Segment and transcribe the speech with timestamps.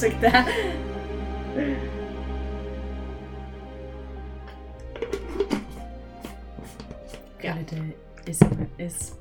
[0.00, 0.42] der.
[7.44, 7.54] Ja.
[7.58, 9.14] Lidt uh, SMS.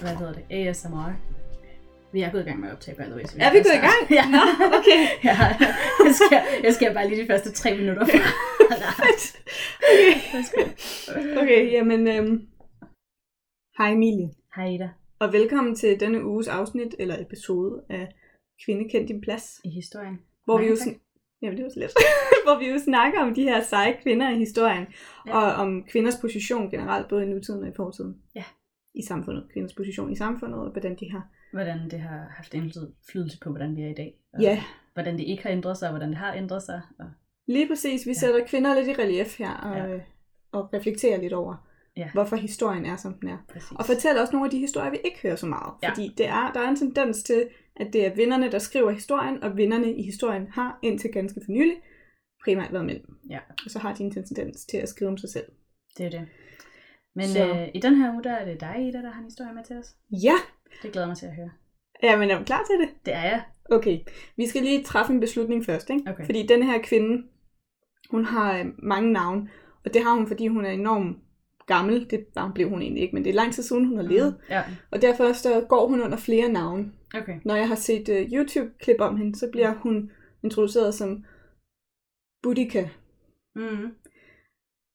[0.00, 0.68] Hvad hedder det?
[0.68, 1.12] ASMR.
[2.12, 3.24] Vi er gået i gang med at optage, by the way.
[3.24, 4.10] Så Er vi gået i gang?
[4.10, 4.24] Ja.
[4.30, 5.00] Nå, okay.
[5.28, 5.36] ja.
[6.04, 8.02] Jeg skal, jeg skal bare lige de første tre minutter.
[8.06, 9.24] okay.
[11.42, 12.08] okay, jamen...
[12.08, 12.46] Øhm.
[13.78, 14.90] Hej Emilie, Hej Ida.
[15.18, 18.08] og velkommen til denne uges afsnit, eller episode af
[18.64, 20.18] Kvinde kendt din plads, I historien.
[20.44, 21.00] hvor vi jo, Mange sn-
[21.42, 21.90] Jamen, det var så let.
[22.46, 24.86] hvor vi jo snakker om de her seje kvinder i historien,
[25.26, 25.36] Ja.
[25.38, 28.16] og om kvinders position generelt, både i nutiden og i fortiden.
[28.34, 28.44] Ja.
[28.94, 29.48] I samfundet.
[29.52, 31.28] Kvinders position i samfundet, og hvordan de har...
[31.52, 34.14] Hvordan det har haft indflydelse på, hvordan vi er i dag.
[34.34, 36.80] Og Ja, Hvordan det ikke har ændret sig, og hvordan det har ændret sig.
[36.98, 37.06] Og
[37.46, 38.06] lige præcis.
[38.06, 38.14] Vi Ja.
[38.14, 39.84] sætter kvinder lidt i relief her, og, Ja.
[39.94, 40.00] ja.
[40.52, 42.10] og reflekterer lidt over, Ja.
[42.12, 43.38] hvorfor historien er, som den er.
[43.52, 43.72] præcis.
[43.78, 45.72] Og fortæller også nogle af de historier, vi ikke hører så meget.
[45.82, 45.90] Ja.
[45.90, 49.42] Fordi det er, der er en tendens til, at det er vinderne, der skriver historien,
[49.42, 51.76] og vinderne i historien har indtil ganske for nylig
[52.44, 53.00] primært været mænd.
[53.30, 53.38] Ja.
[53.64, 55.44] Og så har de en tendens til at skrive om sig selv.
[55.98, 56.28] Det er det.
[57.14, 59.24] Men Så- øh, i den her uge, der er det dig, Ida, der har en
[59.26, 59.94] historie med til os.
[60.10, 60.34] Ja!
[60.82, 61.50] Det glæder mig til at høre.
[62.02, 63.06] Ja, men er du klar til det?
[63.06, 63.42] Det er jeg.
[63.70, 63.98] Okay,
[64.36, 66.10] vi skal lige træffe en beslutning først, ikke?
[66.10, 66.24] Okay.
[66.24, 67.22] Fordi den her kvinde,
[68.10, 69.48] hun har øh, mange navne,
[69.84, 71.16] og det har hun, fordi hun er enormt
[71.66, 72.10] gammel.
[72.10, 74.36] Det nej, blev hun egentlig ikke, men det er lang tid siden, hun har levet.
[74.50, 76.92] Ja, Og derfor så går hun under flere navne.
[77.14, 77.38] okay.
[77.44, 80.10] Når jeg har set uh, YouTube-klip om hende, så bliver hun
[80.44, 81.24] introduceret som
[82.42, 82.88] Boudica.
[83.56, 83.94] Mm.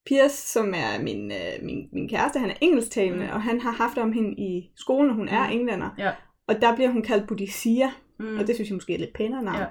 [0.08, 3.32] Piers, som er min, uh, min, min kæreste, han er engelsktalende, Mm.
[3.34, 5.54] og han har haft om hende i skolen, og hun er Mm.
[5.60, 5.90] englænder.
[5.98, 6.12] Ja.
[6.48, 8.38] Og der bliver hun kaldt Boudicia, Mm.
[8.38, 9.60] og det synes jeg måske er lidt pænere navn.
[9.60, 9.66] Ja.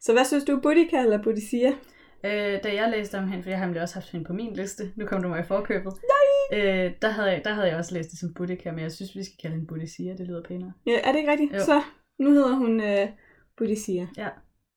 [0.00, 1.72] Så hvad synes du, Boudica eller Boudicia?
[2.24, 4.54] Øh, da jeg læste om hende, for jeg har nemlig også haft hende på min
[4.54, 6.58] liste, nu kom du mig i forkøbet, Nej!
[6.60, 9.16] Øh, der, havde jeg, der havde jeg også læst det som Boudica, men jeg synes,
[9.16, 10.72] vi skal kalde hende Boudicia, det lyder pænere.
[10.86, 11.52] Ja, er det ikke rigtigt?
[11.52, 11.64] Jo.
[11.64, 11.82] Så
[12.18, 13.08] nu hedder hun uh,
[13.56, 14.06] Boudicia.
[14.16, 14.28] Ja.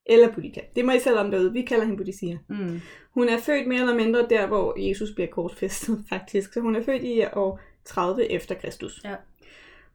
[0.05, 0.61] Eller Boudica.
[0.75, 1.53] Det må I selv om derude.
[1.53, 2.37] Vi kalder hende Boudicia.
[2.49, 2.81] Mm.
[3.13, 6.53] Hun er født mere eller mindre der, hvor Jesus bliver korsfæstet, faktisk.
[6.53, 9.01] Så hun er født i år 30 efter Kristus.
[9.03, 9.15] Ja.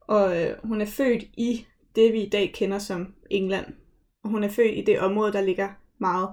[0.00, 3.66] Og øh, hun er født i det, vi i dag kender som England.
[4.24, 5.68] Og hun er født i det område, der ligger
[5.98, 6.28] meget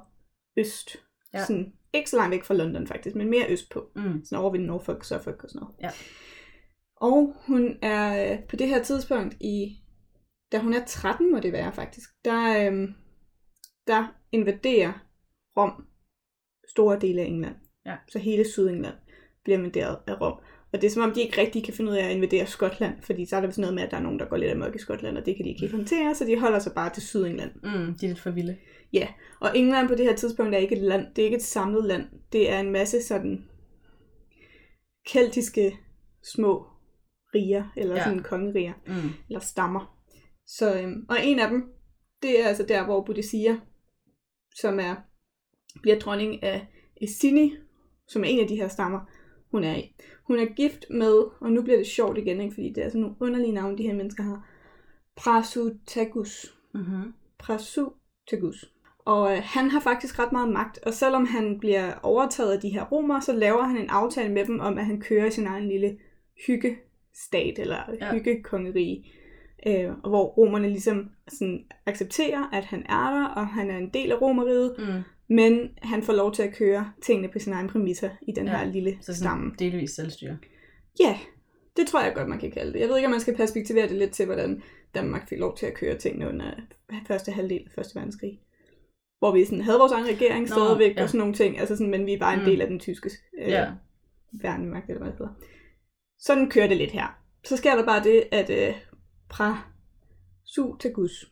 [0.58, 1.07] øst.
[1.34, 1.46] Ja.
[1.46, 3.92] Sådan, ikke så langt væk fra London faktisk, men mere øst på.
[3.96, 4.26] Mm.
[4.26, 5.76] Sådan over ved Norfolk, Suffolk og sådan noget.
[5.82, 5.90] Ja.
[6.96, 9.78] Og hun er på det her tidspunkt i,
[10.52, 12.94] da hun er 13 må det være faktisk, der, øhm,
[13.88, 14.94] der invaderer
[15.58, 15.88] Rom
[16.68, 17.56] store dele af England.
[17.86, 17.96] Ja.
[18.10, 18.96] Så hele Sydengland
[19.44, 20.40] bliver invaderet af Rom.
[20.74, 23.02] Og det er som om, de ikke rigtig kan finde ud af at invadere Skotland,
[23.02, 24.76] fordi så er der sådan noget med, at der er nogen, der går lidt amok
[24.76, 27.04] i Skotland, og det kan de ikke helt håndtere, så de holder sig bare til
[27.04, 27.52] Sydengland.
[27.64, 27.94] Mm.
[27.98, 28.58] De er lidt for vilde.
[29.40, 31.86] Og England på det her tidspunkt er ikke et land, det er ikke et samlet
[31.86, 32.04] land.
[32.32, 33.46] Det er en masse sådan
[35.08, 35.78] keltiske
[36.36, 36.66] små
[37.36, 38.00] riger, eller Ja.
[38.02, 38.04] ja.
[38.08, 39.10] sådan kongeriger, Mm.
[39.30, 39.98] eller stammer.
[40.48, 41.64] Så, øhm, og en af dem,
[42.22, 43.60] det er altså der, hvor Boudicca,
[44.56, 44.96] som er,
[45.82, 46.68] bliver dronning af
[47.02, 47.54] Essini,
[48.08, 49.00] som er en af de her stammer,
[49.52, 49.94] hun er i.
[50.24, 53.02] Hun er gift med, og nu bliver det sjovt igen, ikke, fordi det er sådan
[53.02, 54.48] nogle underlige navne, de her mennesker har,
[55.16, 56.56] Prasutagus.
[56.74, 57.14] Mm-hmm.
[57.40, 58.66] Prasutagus.
[59.06, 62.70] Og øh, han har faktisk ret meget magt, og selvom han bliver overtaget af de
[62.70, 65.68] her romer, så laver han en aftale med dem om, at han kører sin egen
[65.68, 65.98] lille
[66.48, 68.14] hyggestat, eller Ja.
[68.14, 69.12] hyggekongerige,
[69.68, 73.90] øh, og hvor romerne ligesom sådan accepterer, at han er der, og han er en
[73.90, 75.02] del af romeriet, Mm.
[75.30, 78.58] Men han får lov til at køre tingene på sine egne præmisser i den Ja,
[78.58, 79.56] her lille Så stamme.
[79.60, 80.38] delvis selvstyre.
[81.00, 81.20] Ja,
[81.78, 82.80] det tror jeg godt, man kan kalde det.
[82.80, 84.64] Jeg ved ikke, om man skal perspektivere det lidt til, hvordan
[84.96, 86.52] Danmark fik lov til at køre tingene under
[87.08, 88.40] første halvdel af Første Verdenskrig.
[89.20, 91.04] Hvor vi sådan havde vores egen regering Nå, stadigvæk ja.
[91.04, 92.46] og sådan nogle ting, altså sådan, men vi var en Mm.
[92.46, 93.10] del af den tyske
[93.42, 93.72] øh, Ja.
[94.42, 95.34] værnemagt, eller hvad det hedder.
[96.20, 97.20] Sådan kører det lidt her.
[97.46, 98.76] Så sker der bare det, at øh,
[99.30, 101.26] Prasutagus,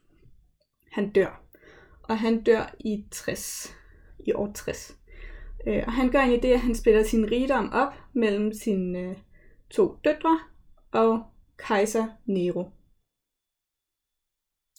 [0.92, 1.42] han dør.
[2.04, 3.76] Og han dør i 60.
[4.26, 4.96] I år 60.
[5.68, 9.16] Øh, og han gør egentlig det, at han spiller sin rigdom op mellem sine øh,
[9.70, 10.40] to døtre
[10.92, 11.24] og
[11.58, 12.64] kejser Nero.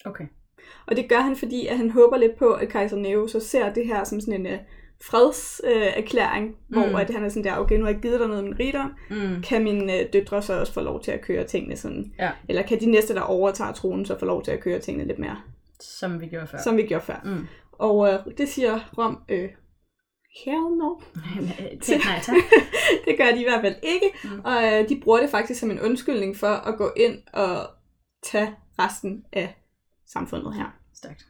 [0.04, 0.24] Okay.
[0.86, 3.72] Og det gør han, fordi at han håber lidt på, at kejser Nero så ser
[3.72, 4.58] det her som sådan en uh,
[5.04, 6.78] fredserklæring, erklæring, mm.
[6.78, 6.94] hvor Mm.
[6.94, 8.92] at han er sådan der, okay, nu har jeg givet dig noget af min rigdom,
[9.10, 9.42] Mm.
[9.42, 12.12] kan mine uh, døtre så også få lov til at køre tingene sådan?
[12.18, 12.30] Ja.
[12.48, 15.18] Eller kan de næste, der overtager tronen, så få lov til at køre tingene lidt
[15.18, 15.36] mere,
[15.80, 16.58] Som vi gjorde før.
[16.58, 17.20] som vi gjorde før?
[17.24, 17.46] Mm.
[17.78, 19.48] Og uh, det siger Rom, øh,
[20.44, 21.00] hell no.
[21.48, 21.78] Nej
[22.22, 22.36] tak.
[23.06, 24.12] det gør de i hvert fald ikke.
[24.24, 24.40] Mm.
[24.44, 27.66] Og øh, de bruger det faktisk som en undskyldning for at gå ind og
[28.22, 29.54] tage resten af
[30.06, 30.66] samfundet her.
[30.94, 31.26] Stærkt.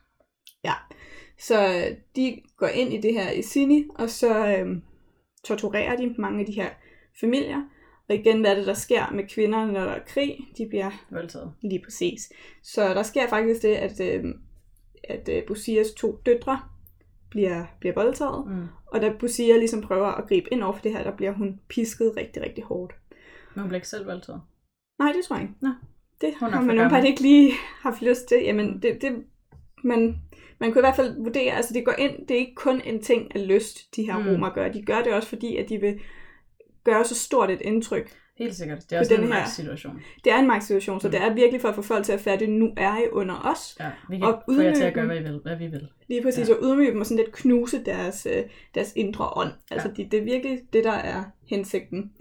[1.39, 4.77] Så øh, de går ind i det her i Sini, og så øh,
[5.45, 6.71] torturerer de mange af de her
[7.21, 7.63] familier.
[8.09, 10.39] Og igen, hvad er det, der sker med kvinder, når der er krig?
[10.59, 11.53] De bliver Voldtaget.
[11.63, 12.33] lige præcis.
[12.63, 14.25] Så der sker faktisk det, at, øh,
[15.09, 16.61] at øh, Busias to døtre
[17.31, 18.47] bliver, bliver voldtaget.
[18.47, 18.67] Mm.
[18.87, 21.61] Og da Busia ligesom prøver at gribe ind over for det her, der bliver hun
[21.69, 22.95] pisket rigtig, rigtig hårdt.
[23.55, 24.41] Men hun bliver ikke selv voldtaget.
[24.99, 25.55] Nej, det tror jeg ikke.
[25.61, 25.71] Nå.
[26.21, 27.53] Det Hun har man åbenbart ikke lige
[27.87, 28.39] haft lyst til.
[28.43, 29.25] Jamen, det, det,
[29.85, 30.17] man,
[30.61, 33.03] man kunne i hvert fald vurdere, altså det går ind, det er ikke kun en
[33.03, 34.29] ting af lyst, de her mm.
[34.29, 34.69] romer gør.
[34.69, 36.01] De gør det også fordi, at de vil
[36.85, 38.17] gøre så stort et indtryk.
[38.39, 38.79] Helt sikkert.
[38.91, 40.01] Det er også den en magtsituation.
[40.25, 41.13] Det er en magtsituation, så Mm.
[41.13, 43.77] det er virkelig for at få folk til at fatte, nu er I under os.
[43.81, 45.89] Ja, vi kan Og få jer til at gøre, hvad, I vil, hvad vi vil.
[46.09, 46.55] Lige præcis, Ja.
[46.55, 46.59] ja.
[46.61, 48.45] og ydmyge dem og sådan lidt knuse deres, øh,
[48.75, 49.53] deres indre ånd.
[49.71, 49.95] Altså, Ja.
[50.03, 52.13] det, det er virkelig det, der er hensigten.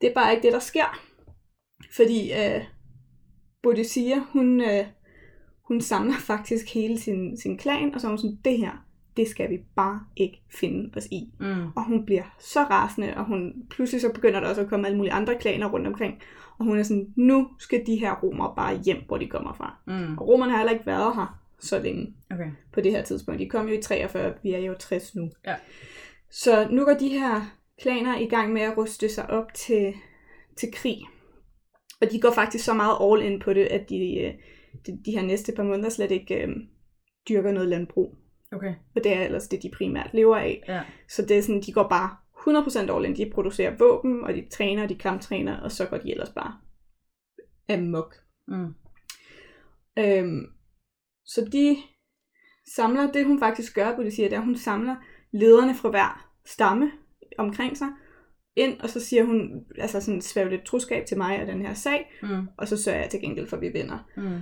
[0.00, 1.00] Det er bare ikke det, der sker.
[1.96, 2.60] Fordi øh,
[3.62, 4.84] Bodhisattva, hun, øh,
[5.68, 8.86] hun samler faktisk hele sin, sin klan, og så er hun sådan, det her,
[9.16, 11.32] det skal vi bare ikke finde os i.
[11.40, 11.66] Mm.
[11.76, 14.96] Og hun bliver så rasende, og hun pludselig så begynder der også at komme alle
[14.96, 16.20] mulige andre klaner rundt omkring.
[16.58, 19.76] Og hun er sådan, nu skal de her romer bare hjem, hvor de kommer fra.
[19.86, 20.18] Mm.
[20.18, 22.50] Og romerne har heller ikke været her så længe Okay.
[22.72, 23.40] på det her tidspunkt.
[23.40, 25.30] De kom jo i 43, vi er jo 60 nu.
[25.46, 25.54] Ja.
[26.30, 27.40] Så nu går de her
[27.82, 29.94] klaner i gang med at ruste sig op til,
[30.56, 30.98] til krig.
[32.00, 34.32] Og de går faktisk så meget all in på det, at de, øh,
[34.86, 36.56] de, de her næste par måneder slet ikke øh,
[37.28, 38.14] dyrker noget landbrug.
[38.52, 38.74] Okay.
[38.96, 40.62] Og det er ellers det, de primært lever af.
[40.68, 40.82] Ja.
[41.08, 42.16] Så det er sådan, de går bare
[42.88, 43.16] 100% all in.
[43.16, 46.58] De producerer våben, og de træner, de kamptræner, og så går de ellers bare
[47.68, 48.14] amok.
[48.48, 48.74] Mm.
[49.98, 50.46] Øhm,
[51.24, 51.76] så de
[52.74, 54.96] samler, det hun faktisk gør, på det siger, det er, at hun samler
[55.32, 56.90] lederne fra hver stamme
[57.38, 57.88] omkring sig
[58.56, 61.74] ind, og så siger hun, altså sådan svæv lidt troskab til mig og den her
[61.74, 62.48] sag, Mm.
[62.58, 64.08] og så sørger jeg til gengæld for, at vi vinder.
[64.16, 64.38] Mm.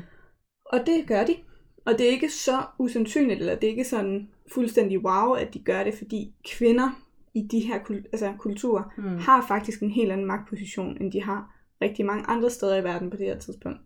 [0.67, 1.37] Og det gør de.
[1.85, 5.59] Og det er ikke så usandsynligt, eller det er ikke sådan fuldstændig wow, at de
[5.59, 6.91] gør det, fordi kvinder
[7.35, 7.79] i de her
[8.13, 9.19] altså kulturer Mm.
[9.19, 13.11] har faktisk en helt anden magtposition, end de har rigtig mange andre steder i verden
[13.11, 13.79] på det her tidspunkt.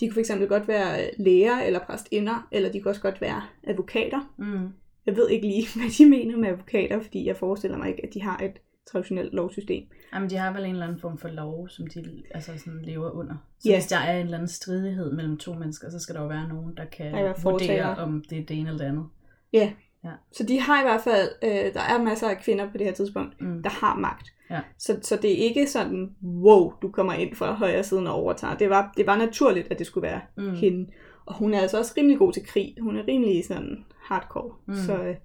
[0.00, 3.42] De kunne fx godt være øh, læger eller præstinder, eller de kunne også godt være
[3.62, 4.34] advokater.
[4.38, 4.68] Mm.
[5.06, 8.14] Jeg ved ikke lige, hvad de mener med advokater, fordi jeg forestiller mig ikke, at
[8.14, 8.60] de har et
[8.92, 9.84] traditionelt lovsystem.
[10.14, 13.10] Jamen, de har vel en eller anden form for lov, som de altså sådan lever
[13.10, 13.34] under.
[13.60, 13.76] Så Ja.
[13.76, 16.48] hvis der er en eller anden stridighed mellem to mennesker, så skal der jo være
[16.48, 17.12] nogen, der kan
[17.42, 19.06] vurdere, om det er det ene eller det andet.
[19.52, 19.72] Ja.
[20.04, 20.10] Ja.
[20.32, 22.92] Så de har i hvert fald, øh, der er masser af kvinder på det her
[22.92, 23.62] tidspunkt, Mm.
[23.62, 24.32] der har magt.
[24.50, 24.60] Ja.
[24.78, 28.56] Så, så det er ikke sådan, wow, du kommer ind fra højre siden og overtager.
[28.56, 30.54] Det var, det var naturligt, at det skulle være Mm.
[30.54, 30.90] hende.
[31.26, 32.74] Og hun er altså også rimelig god til krig.
[32.80, 34.54] Hun er rimelig sådan hardcore.
[34.66, 34.74] Mm.
[34.74, 35.16] Så, øh,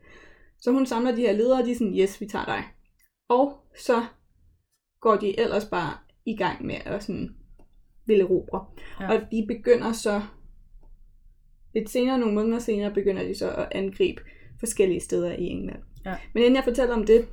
[0.59, 2.63] så hun samler de her ledere, og de er sådan, yes, vi tager dig.
[3.29, 4.05] Og så
[4.99, 5.93] går de ellers bare
[6.25, 7.35] i gang med at sådan
[8.05, 8.65] ville erobre.
[8.99, 9.13] Ja.
[9.13, 10.21] Og de begynder så,
[11.73, 14.21] lidt senere, nogle måneder senere, begynder de så at angribe
[14.59, 15.83] forskellige steder i England.
[16.05, 16.15] Ja.
[16.33, 17.27] Men inden jeg fortæller om det,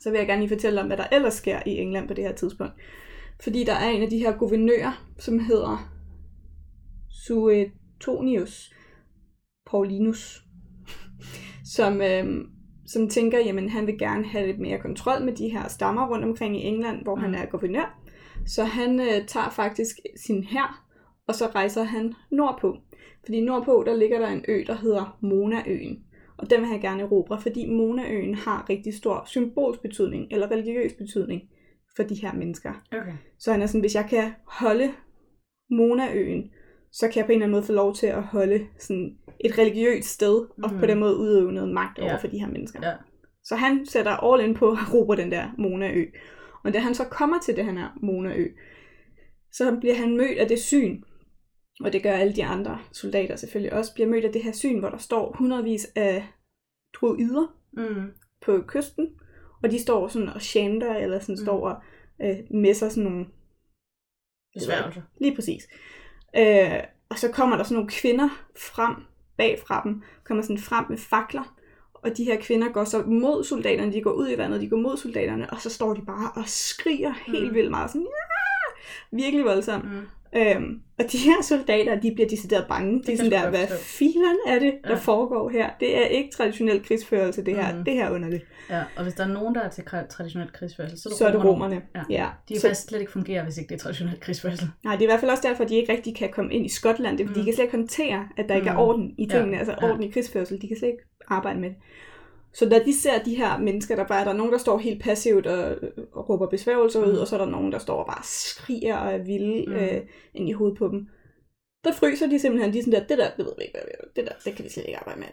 [0.00, 2.24] så vil jeg gerne lige fortælle om, hvad der ellers sker i England på det
[2.24, 2.74] her tidspunkt.
[3.42, 5.92] Fordi der er en af de her guvernører, som hedder
[7.10, 8.74] Suetonius
[9.70, 10.44] Paulinus,
[11.76, 12.50] som, øhm,
[12.92, 16.24] som tænker, jamen han vil gerne have lidt mere kontrol med de her stammer rundt
[16.24, 17.20] omkring i England, hvor mm.
[17.20, 18.00] han er guvernør.
[18.46, 19.96] Så han øh, tager faktisk
[20.26, 20.84] sin hær,
[21.26, 22.76] og så rejser han nordpå.
[23.24, 26.04] Fordi nordpå, der ligger der en ø, der hedder Monaøen.
[26.38, 30.92] Og den vil han gerne erobre, fordi Monaøen har rigtig stor symbolsk betydning, eller religiøs
[30.92, 31.42] betydning
[31.96, 32.72] for de her mennesker.
[32.92, 33.12] Okay.
[33.38, 34.92] Så han er sådan, hvis jeg kan holde
[35.70, 36.50] Monaøen,
[36.92, 39.58] så kan jeg på en eller anden måde få lov til at holde sådan et
[39.58, 40.64] religiøst sted, mm.
[40.64, 40.80] og Mhm.
[40.80, 42.16] på den måde udøve noget magt over Ja.
[42.16, 42.88] for de her mennesker.
[42.88, 42.94] Ja.
[43.44, 46.04] Så han sætter all in på at erobre den der Monaø.
[46.64, 48.46] Og da han så kommer til det her Monaø,
[49.52, 51.02] så bliver han mødt af det syn,
[51.84, 54.78] og det gør alle de andre soldater selvfølgelig også, bliver mødt af det her syn,
[54.78, 56.26] hvor der står hundredvis af
[56.94, 58.10] druider Mm.
[58.42, 59.06] på kysten,
[59.62, 61.44] og de står sådan og chanter, eller sådan mm.
[61.44, 61.82] står og
[62.22, 63.26] øh, messer sådan nogle
[64.54, 65.02] Besværgelser.
[65.20, 65.62] Lige præcis.
[66.36, 68.94] Øh, og så kommer der sådan nogle kvinder frem
[69.36, 71.54] bagfra dem, kommer sådan frem med fakler,
[71.94, 74.76] og de her kvinder går så mod soldaterne, de går ud i vandet, de går
[74.76, 77.54] mod soldaterne, og så står de bare og skriger helt Mm.
[77.54, 79.16] vildt meget, sådan, ja!
[79.16, 79.84] virkelig voldsomt.
[79.84, 80.00] Mm.
[80.36, 83.02] Øhm, og de her soldater, de bliver decideret bange.
[83.06, 84.94] De er sådan der, hvad filen er det, der Ja.
[84.96, 85.70] foregår her?
[85.80, 87.74] Det er ikke traditionel krigsførelse, det her.
[87.74, 87.84] Mhm.
[87.84, 88.44] Det her er underligt.
[88.70, 91.26] Ja, og hvis der er nogen, der er til traditionel krigsførsel, så er det, Så
[91.26, 91.52] er det romerne.
[91.74, 91.82] romerne.
[92.10, 92.22] Ja.
[92.22, 92.28] ja.
[92.48, 94.68] De kan Så- faktisk slet ikke fungere, hvis ikke det er traditionel krigsførsel.
[94.84, 96.66] Nej, det er i hvert fald også derfor, at de ikke rigtig kan komme ind
[96.66, 97.18] i Skotland.
[97.18, 97.44] Det er, fordi Mm.
[97.44, 98.78] de kan slet ikke håndtere, at der ikke er Mm.
[98.78, 99.90] orden i Ja, tingene, altså ja.
[99.90, 100.62] orden i krigsførsel.
[100.62, 101.76] De kan slet ikke arbejde med det.
[102.52, 105.02] Så da de ser de her mennesker, der bare der er nogen, der står helt
[105.02, 105.76] passivt og,
[106.12, 107.18] og råber besværgelser ud, Mm.
[107.20, 109.72] og så er der nogen, der står og bare skriger og er vilde Mm.
[109.72, 110.00] øh,
[110.34, 111.06] ind i hovedet på dem.
[111.84, 113.82] Der fryser de simpelthen, de er sådan der, det der, det ved vi ikke, hvad
[113.86, 114.04] vi er.
[114.16, 115.28] det der, det kan vi slet ikke arbejde med.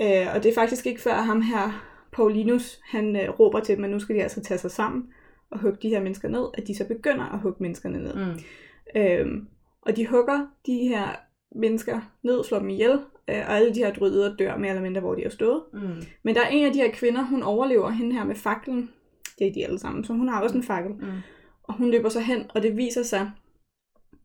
[0.00, 0.22] Ja.
[0.26, 3.84] Øh, og det er faktisk ikke før ham her, Paulinus, han øh, råber til dem,
[3.84, 5.02] at nu skal de altså tage sig sammen
[5.50, 8.14] og hugge de her mennesker ned, at de så begynder at hugge menneskerne ned.
[8.14, 8.40] Mm.
[9.00, 9.46] Øhm,
[9.82, 11.08] og de hugger de her
[11.54, 12.98] mennesker ned, slår dem ihjel,
[13.28, 15.62] og alle de her dryder dør mere eller mindre, hvor de har stået.
[15.72, 16.02] Mm.
[16.22, 18.90] Men der er en af de her kvinder, hun overlever hende her med faklen.
[19.38, 20.92] Det er de alle sammen, så hun har også en fakkel.
[20.92, 21.06] Mm.
[21.62, 23.30] Og hun løber så hen, og det viser sig,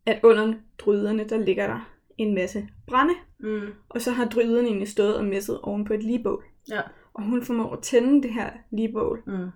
[0.06, 3.14] at under dryderne, der ligger der en masse brænde.
[3.40, 3.68] Mm.
[3.90, 6.44] Og så har dryderne egentlig stået og messet oven på et ligebål.
[6.70, 6.82] Ja.
[7.14, 9.24] Og hun formår at tænde det her ligebål.
[9.28, 9.48] Mm.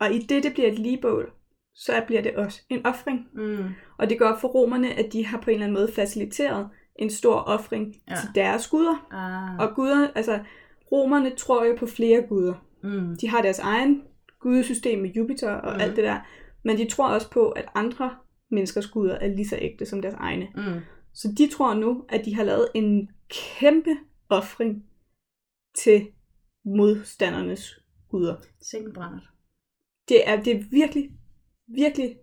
[0.00, 1.32] Og i det, det bliver et ligebål,
[1.74, 3.28] så bliver det også en offring.
[3.32, 3.64] Mm.
[3.98, 6.68] Og det går op for romerne, at de har på en eller anden måde faciliteret
[7.00, 8.14] en stor offring Ja.
[8.14, 9.06] til deres guder.
[9.12, 9.58] Ah.
[9.68, 10.44] Og guder, altså
[10.92, 12.54] romerne tror jo på flere guder.
[12.82, 13.16] Mm.
[13.20, 14.02] De har deres egen
[14.40, 15.74] gudesystem med Jupiter og Mhm.
[15.76, 15.80] mm.
[15.80, 16.20] alt det der.
[16.64, 18.16] Men de tror også på, at andre
[18.50, 20.48] menneskers guder er lige så ægte som deres egne.
[20.54, 20.80] Mm.
[21.14, 23.96] Så de tror nu, at de har lavet en kæmpe
[24.28, 24.84] offring
[25.78, 26.06] til
[26.64, 27.80] modstandernes
[28.10, 28.36] guder.
[28.94, 29.20] Brænder.
[30.08, 31.10] Det er, det er virkelig,
[31.68, 32.16] virkelig,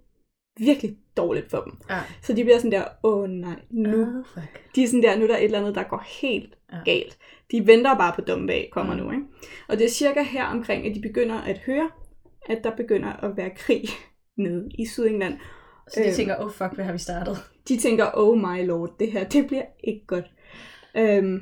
[0.57, 1.73] virkelig dårligt for dem.
[1.89, 1.99] Ja.
[2.21, 4.01] Så de bliver sådan der, åh nej, nu.
[4.01, 4.75] Oh, fuck.
[4.75, 6.77] De er sådan der, nu er der et eller andet, der går helt Ja.
[6.85, 7.17] galt.
[7.51, 8.99] De venter bare på Dommedag kommer Mm.
[9.03, 9.23] nu, ikke?
[9.67, 11.89] Og det er cirka her omkring, at de begynder at høre,
[12.49, 13.83] at der begynder at være krig
[14.37, 15.37] nede i Sydengland.
[15.87, 16.15] Så de Øhm.
[16.15, 17.37] tænker, oh fuck, hvad har vi startet?
[17.67, 20.25] De tænker, oh my lord, det her, det bliver ikke godt.
[20.97, 21.39] Øhm,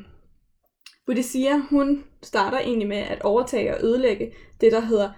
[1.05, 5.09] Boudicca, hun starter egentlig med at overtage og ødelægge det, der hedder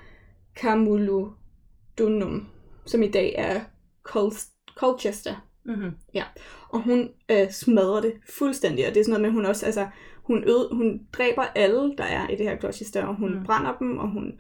[0.60, 2.48] Camulodunum,
[2.86, 3.60] som i dag er
[4.10, 4.48] Col-
[4.78, 5.48] Colchester.
[5.66, 5.92] Mm-hmm.
[6.70, 9.66] Og hun øh, smadrer det fuldstændig, og det er sådan noget med, at hun også,
[9.66, 9.88] altså,
[10.24, 13.44] hun, øde, hun dræber alle, der er i det her Colchester, og hun Mm.
[13.46, 14.34] brænder dem, og hun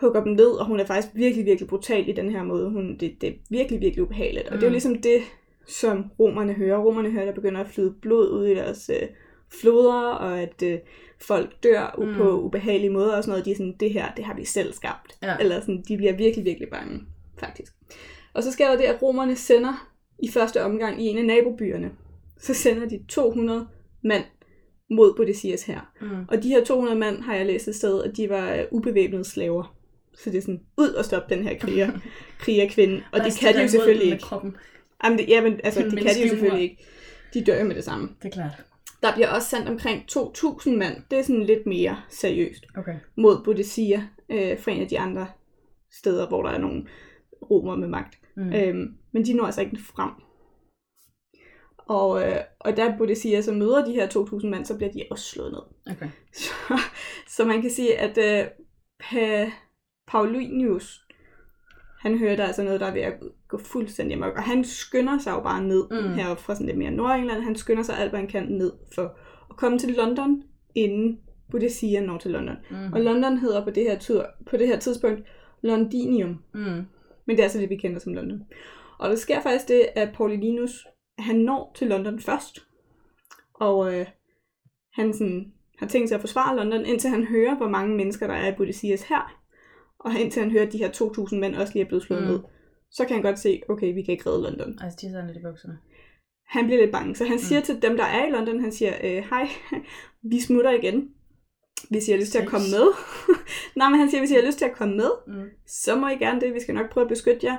[0.00, 2.70] hugger dem ned, og hun er faktisk virkelig, virkelig brutal i den her måde.
[2.70, 4.46] Hun, det, det er virkelig, virkelig ubehageligt.
[4.48, 4.72] Og det er jo Mm.
[4.72, 5.20] ligesom det,
[5.66, 6.78] som romerne hører.
[6.78, 9.08] Romerne hører, at der begynder at flyde blod ud i deres øh,
[9.60, 10.78] floder, og at øh,
[11.20, 11.94] folk dør.
[11.98, 12.14] Mm.
[12.14, 13.44] på ubehagelige måder og sådan noget.
[13.44, 15.18] De er sådan, det her, det har vi selv skabt.
[15.22, 15.36] Ja.
[15.40, 17.00] Eller sådan, de bliver virkelig, virkelig bange,
[17.40, 17.72] faktisk.
[18.38, 21.90] Og så sker der det, at romerne sender i første omgang i en af nabobyerne,
[22.40, 23.68] så sender de 200
[24.02, 24.24] mand
[24.90, 25.92] mod Bodicias her.
[26.00, 26.08] Mm.
[26.28, 29.24] Og de her 200 mand har jeg læst et sted, at de var øh, ubevæbnede
[29.24, 29.76] slaver.
[30.14, 31.90] Så det er sådan, ud og stoppe den her kriger,
[32.40, 32.96] krigerkvinde.
[33.12, 34.22] Og Bare det kan de jo selvfølgelig ikke.
[34.22, 34.56] Kroppen.
[35.04, 36.84] Jamen, det, jamen, altså, En det kan de jo selvfølgelig ikke.
[37.34, 38.08] De dør med det samme.
[38.22, 38.64] Det er klart.
[39.02, 40.96] Der bliver også sendt omkring 2.000 mand.
[41.10, 42.94] Det er sådan lidt mere seriøst Okay.
[43.16, 45.26] mod Bodicea øh, fra en af de andre
[45.90, 46.86] steder, hvor der er nogle
[47.50, 48.18] romer med magt.
[48.38, 48.52] Mm.
[48.52, 50.10] Øhm, men de når altså ikke frem.
[51.78, 55.24] Og, øh, og da Bodicea så møder de her 2.000 mand, så bliver de også
[55.24, 55.92] slået ned.
[55.94, 56.08] Okay.
[56.32, 56.50] Så,
[57.28, 58.50] så man kan sige, at øh,
[59.00, 59.50] pa,
[60.06, 61.00] Paulinius,
[62.00, 63.14] han hører der altså noget, der er ved at
[63.48, 64.34] gå fuldstændig amok.
[64.36, 66.14] Og han skynder sig jo bare ned Mm.
[66.14, 67.42] heroppe fra sådan lidt mere Nordengland.
[67.42, 69.02] Han skynder sig alt, hvad han kan ned for
[69.50, 70.42] at komme til London,
[70.74, 72.56] inden Bodicea når til London.
[72.70, 72.92] Mm.
[72.92, 75.22] Og London hedder på det her, tur, på det her tidspunkt
[75.62, 76.42] Londinium.
[76.54, 76.82] Mm.
[77.28, 78.42] Men det er altså det, vi kender som London.
[78.98, 80.86] Og der sker faktisk det, at Paulinus,
[81.18, 82.66] han når til London først.
[83.54, 84.06] Og øh,
[84.92, 88.34] han sådan, har tænkt sig at forsvare London, indtil han hører, hvor mange mennesker der
[88.34, 89.40] er i Bodicias her.
[89.98, 92.28] Og indtil han hører, at de her 2.000 mænd også lige er blevet slået Mm.
[92.28, 92.32] mm.
[92.34, 92.40] ned.
[92.90, 94.78] Så kan han godt se, okay, vi kan ikke redde London.
[94.82, 95.78] Altså, de sidder lidt i bukserne.
[96.46, 98.92] Han bliver lidt bange, så han siger til dem, der er i London, han siger,
[99.04, 99.48] øh, hej,
[100.30, 101.10] vi smutter igen.
[101.90, 102.86] Hvis I har lyst til at komme med.
[103.76, 105.48] Nej, men han siger, hvis I har lyst til at komme med, Mm.
[105.66, 106.54] så må I gerne det.
[106.54, 107.56] Vi skal nok prøve at beskytte jer.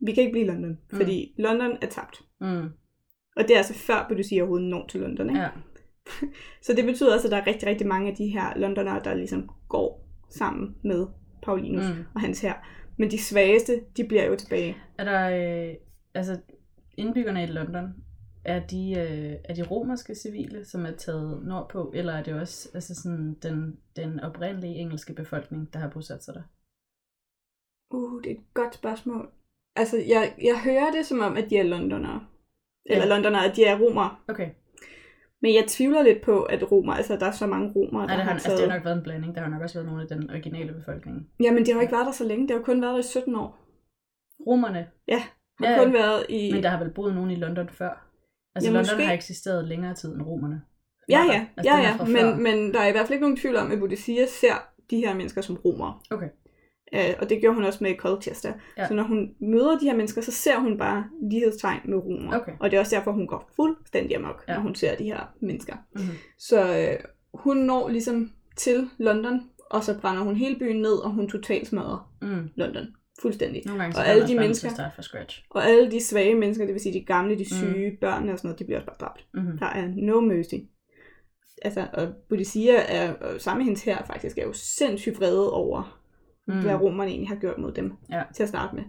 [0.00, 0.96] Vi kan ikke blive i London, Mm.
[0.98, 2.22] fordi London er tabt.
[2.40, 2.68] Mm.
[3.36, 5.28] Og det er altså før, hvor du siger overhovedet når til London.
[5.30, 5.40] Ikke?
[5.42, 5.48] Ja.
[6.66, 9.14] Så det betyder også, at der er rigtig, rigtig mange af de her londonere, der
[9.14, 11.06] ligesom går sammen med
[11.42, 12.04] Paulinus mm.
[12.14, 12.54] og hans her.
[12.98, 14.76] Men de svageste, de bliver jo tilbage.
[14.98, 15.30] Er der,
[15.68, 15.74] øh,
[16.14, 16.38] altså,
[16.98, 17.84] indbyggerne i London,
[18.44, 22.68] er de, øh, er de romerske civile, som er taget nordpå, eller er det også
[22.74, 26.42] altså sådan, den, den oprindelige engelske befolkning, der har bosat sig der?
[27.90, 29.30] Uh, det er et godt spørgsmål.
[29.76, 32.26] Altså, jeg, jeg hører det som om, at de er londonere.
[32.86, 33.14] Eller Ja.
[33.14, 34.16] londonere, at de er romere.
[34.28, 34.50] Okay.
[35.42, 38.16] Men jeg tvivler lidt på, at romer, altså der er så mange romere, der Nej,
[38.16, 38.60] det har, har altså, taget...
[38.60, 39.34] det har nok været en blanding.
[39.34, 41.28] Der har nok også været nogle af den originale befolkning.
[41.42, 42.48] Jamen, de har jo ikke været der så længe.
[42.48, 43.58] Det har kun været der i 17 år.
[44.46, 45.22] Romerne, Ja,
[45.58, 45.84] har ja.
[45.84, 46.52] kun været i...
[46.52, 48.09] men der har vel boet nogen i London før?
[48.54, 49.06] Altså, Ja, London måske.
[49.06, 50.62] har eksisteret længere tid end romerne.
[51.08, 52.04] Ja, ja, Altså, ja, ja.
[52.04, 54.54] Men, men der er i hvert fald ikke nogen tvivl om, at Bodicea ser
[54.90, 55.94] de her mennesker som romere.
[56.10, 56.28] Okay.
[56.94, 58.52] Øh, og det gjorde hun også med Colchester.
[58.78, 58.88] Ja.
[58.88, 62.40] Så når hun møder de her mennesker, så ser hun bare lighedstegn med romere.
[62.40, 62.52] Okay.
[62.60, 64.54] Og det er også derfor, hun går fuldstændig amok, ja.
[64.54, 65.74] når hun ser de her mennesker.
[65.94, 66.14] Mm-hmm.
[66.38, 66.96] Så øh,
[67.34, 69.40] hun når ligesom til London,
[69.70, 72.48] og så brænder hun hele byen ned, og hun totalt smadrer Mm.
[72.54, 72.86] London.
[73.22, 73.62] Fuldstændig.
[73.66, 75.44] Nogle gange Og alle de mennesker- starte fra scratch.
[75.50, 77.96] Og alle de svage mennesker, det vil sige de gamle, de syge, mm.
[78.00, 79.26] børnene og sådan noget, de bliver også bare dræbt.
[79.34, 79.58] Mm-hmm.
[79.58, 80.54] Der er no mercy.
[81.62, 86.02] Altså, og Bodicea er, og sammen med hendes her faktisk, er jo sindssygt vrede over,
[86.46, 86.54] Mm.
[86.54, 86.60] mm.
[86.62, 88.22] hvad romerne egentlig har gjort mod dem Ja.
[88.34, 88.84] til at starte med.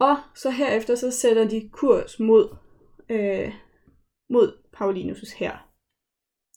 [0.00, 2.56] Og så herefter, så sætter de kurs mod,
[3.10, 3.52] øh,
[4.30, 5.68] mod Paulinus' her.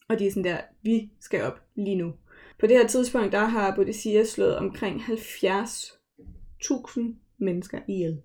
[0.09, 2.13] Og de er sådan der, vi skal op lige nu.
[2.59, 5.03] På det her tidspunkt, der har Bodhisattva slået omkring
[6.63, 6.99] 70.000
[7.39, 8.21] mennesker ihjel.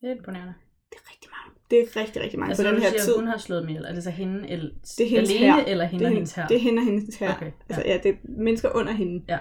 [0.00, 0.54] Det er imponerende.
[0.90, 1.58] Det er rigtig mange.
[1.70, 3.16] Det er rigtig, rigtig mange Altså, på den du her siger, tid.
[3.16, 5.64] hun har slået dem ihjel, er det så hende el- Det er hendes alene, hær.
[5.66, 6.46] eller hende det, og er hendes her?
[6.46, 7.34] Det er hende og hendes her.
[7.34, 7.50] Okay, ja.
[7.68, 9.24] Altså, ja, det er mennesker under hende.
[9.28, 9.38] Ja.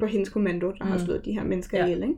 [0.00, 0.90] På hendes kommando, der mm.
[0.90, 1.84] har slået de her mennesker Ja.
[1.84, 2.14] ihjel, ikke?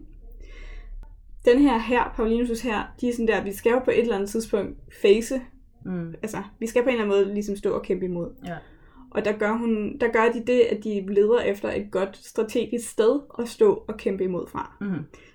[1.44, 4.14] Den her her, Paulinus her, de er sådan der, vi skal jo på et eller
[4.14, 5.40] andet tidspunkt face,
[5.84, 6.14] Mm.
[6.22, 8.30] altså, vi skal på en eller anden måde ligesom stå og kæmpe imod.
[8.46, 8.56] Ja.
[9.10, 12.90] Og der gør, hun, der gør de det, at de leder efter et godt strategisk
[12.90, 14.76] sted at stå og kæmpe imod fra.
[14.80, 14.88] Mm.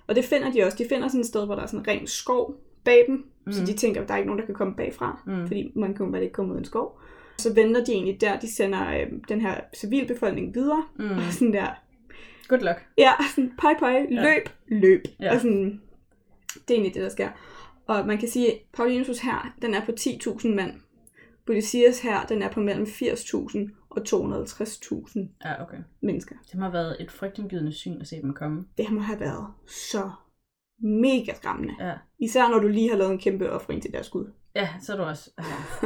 [0.06, 0.78] Og det finder de også.
[0.78, 2.54] De finder sådan et sted, hvor der er sådan en ren skov
[2.84, 3.52] bag dem, mm.
[3.52, 3.66] så Mhm.
[3.66, 5.46] de tænker, at der er ikke nogen, der kan komme bagfra, Mm.
[5.46, 7.00] fordi man kan jo bare ikke komme ud af en skov.
[7.38, 11.04] Så venter de egentlig der, de sender øh, den her civilbefolkning videre, Mm.
[11.10, 11.66] og sådan der,
[12.48, 12.86] Good luck.
[12.98, 14.22] ja, sådan pej pej, Ja.
[14.22, 14.48] løb,
[14.80, 15.02] løb.
[15.20, 15.34] Ja.
[15.34, 15.80] Og sådan,
[16.54, 17.28] det er egentlig det, der sker.
[17.86, 20.72] Og man kan sige, at Paulinus her, den er på 10.000 mand.
[21.50, 23.58] Bodhisattva's her, den er på mellem 80.000
[23.90, 25.76] og 250.000 Ja, okay.
[26.02, 26.34] mennesker.
[26.50, 28.64] Det må have været et frygtindgydende syn at se dem komme.
[28.78, 30.10] Det må have været så
[30.82, 31.74] mega skræmmende.
[31.80, 31.92] Ja.
[32.20, 34.26] Især når du lige har lavet en kæmpe offring til deres gud.
[34.56, 35.30] Ja, så er du også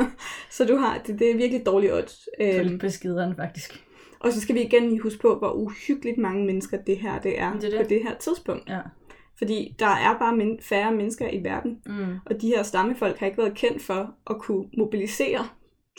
[0.56, 2.10] Så du har, det, det er virkelig dårligt odds.
[2.10, 3.84] så er Øhm, lidt beskideren, faktisk.
[4.20, 7.40] og så skal vi igen lige huske på, hvor uhyggeligt mange mennesker det her det
[7.40, 7.80] er, Det er det.
[7.86, 8.68] på det her tidspunkt.
[8.68, 8.80] Ja.
[9.38, 12.16] Fordi der er bare men- færre mennesker i verden, Mm.
[12.26, 15.49] og de her stammefolk har ikke været kendt for at kunne mobilisere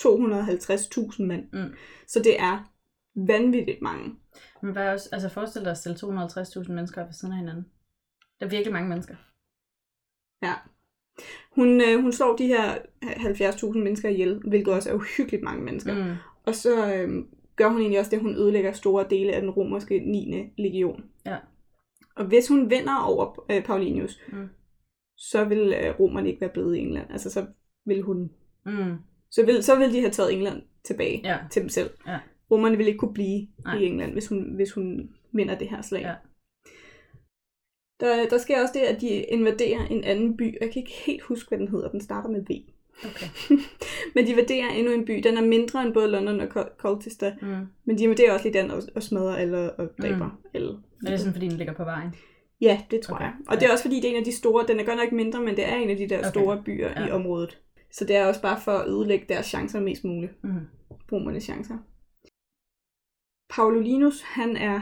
[0.02, 1.44] 250.000 mand.
[1.54, 1.74] Mm.
[2.08, 2.72] Så det er
[3.16, 4.16] vanvittigt mange.
[4.62, 7.38] Men hvad er også, altså forestil dig at stille 250.000 mennesker op ved siden af
[7.40, 7.66] hinanden.
[8.40, 9.16] Der er virkelig mange mennesker.
[10.44, 10.54] Ja.
[11.52, 15.96] Hun, øh, hun slår de her 70.000 mennesker ihjel, hvilket også er uhyggeligt mange mennesker.
[16.06, 16.14] Mm.
[16.46, 17.24] Og så øh,
[17.56, 20.52] gør hun egentlig også det, hun ødelægger store dele af den romerske 9.
[20.58, 21.04] legion.
[22.20, 24.48] Og hvis hun vinder over øh, Paulinus, Mm.
[25.18, 27.12] så vil øh, romerne ikke være blevet i England.
[27.12, 27.46] Altså så
[27.86, 28.32] vil hun,
[28.66, 28.96] Mm.
[29.32, 31.38] så vil, så vil de have taget England tilbage Ja.
[31.52, 31.90] til dem selv.
[32.08, 32.20] Ja.
[32.52, 33.78] Romerne vil ikke kunne blive Nej.
[33.78, 36.02] i England, hvis hun, hvis hun vinder det her slag.
[36.02, 36.16] Ja.
[38.00, 40.58] Der, der sker også det, at de invaderer en anden by.
[40.62, 41.92] Jeg kan ikke helt huske, hvad den hedder.
[41.92, 42.70] Den starter med V.
[43.06, 43.26] Okay.
[44.16, 45.22] Men de invaderer endnu en by.
[45.24, 47.32] Den er mindre end både London og Col- Colchester.
[47.42, 47.66] Mm.
[47.86, 50.50] Men de invaderer også lige den og, og smadrer alle og dræber Mm.
[50.54, 50.78] alle.
[51.06, 52.16] Er det sådan, fordi den ligger på vejen?
[52.62, 53.26] Ja, det tror Okay.
[53.26, 53.34] jeg.
[53.48, 55.12] Og det er også fordi, det er en af de store, den er godt nok
[55.12, 56.30] mindre, men det er en af de der Okay.
[56.30, 57.08] store byer Ja.
[57.08, 57.60] i området.
[57.92, 60.44] Så det er også bare for at ødelægge deres chancer mest muligt.
[60.44, 60.50] Mm.
[61.12, 61.78] Romernes chancer.
[63.50, 64.82] Paulinus, han er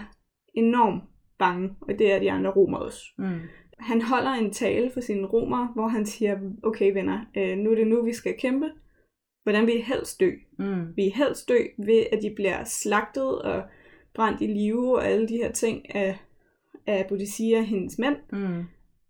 [0.53, 1.03] enormt
[1.39, 2.99] bange, og det er de andre romer også.
[3.17, 3.39] Mm.
[3.79, 7.75] Han holder en tale for sine romere, hvor han siger, okay venner, øh, nu er
[7.75, 8.69] det nu, vi skal kæmpe.
[9.43, 10.31] Hvordan vil I helst dø?
[10.59, 10.95] Mm.
[10.95, 13.63] Vil I helst dø ved, at de bliver slagtet og
[14.15, 16.17] brændt i live og alle de her ting af,
[16.87, 18.15] af Bodhisattva og hendes mænd?
[18.31, 18.63] Mm.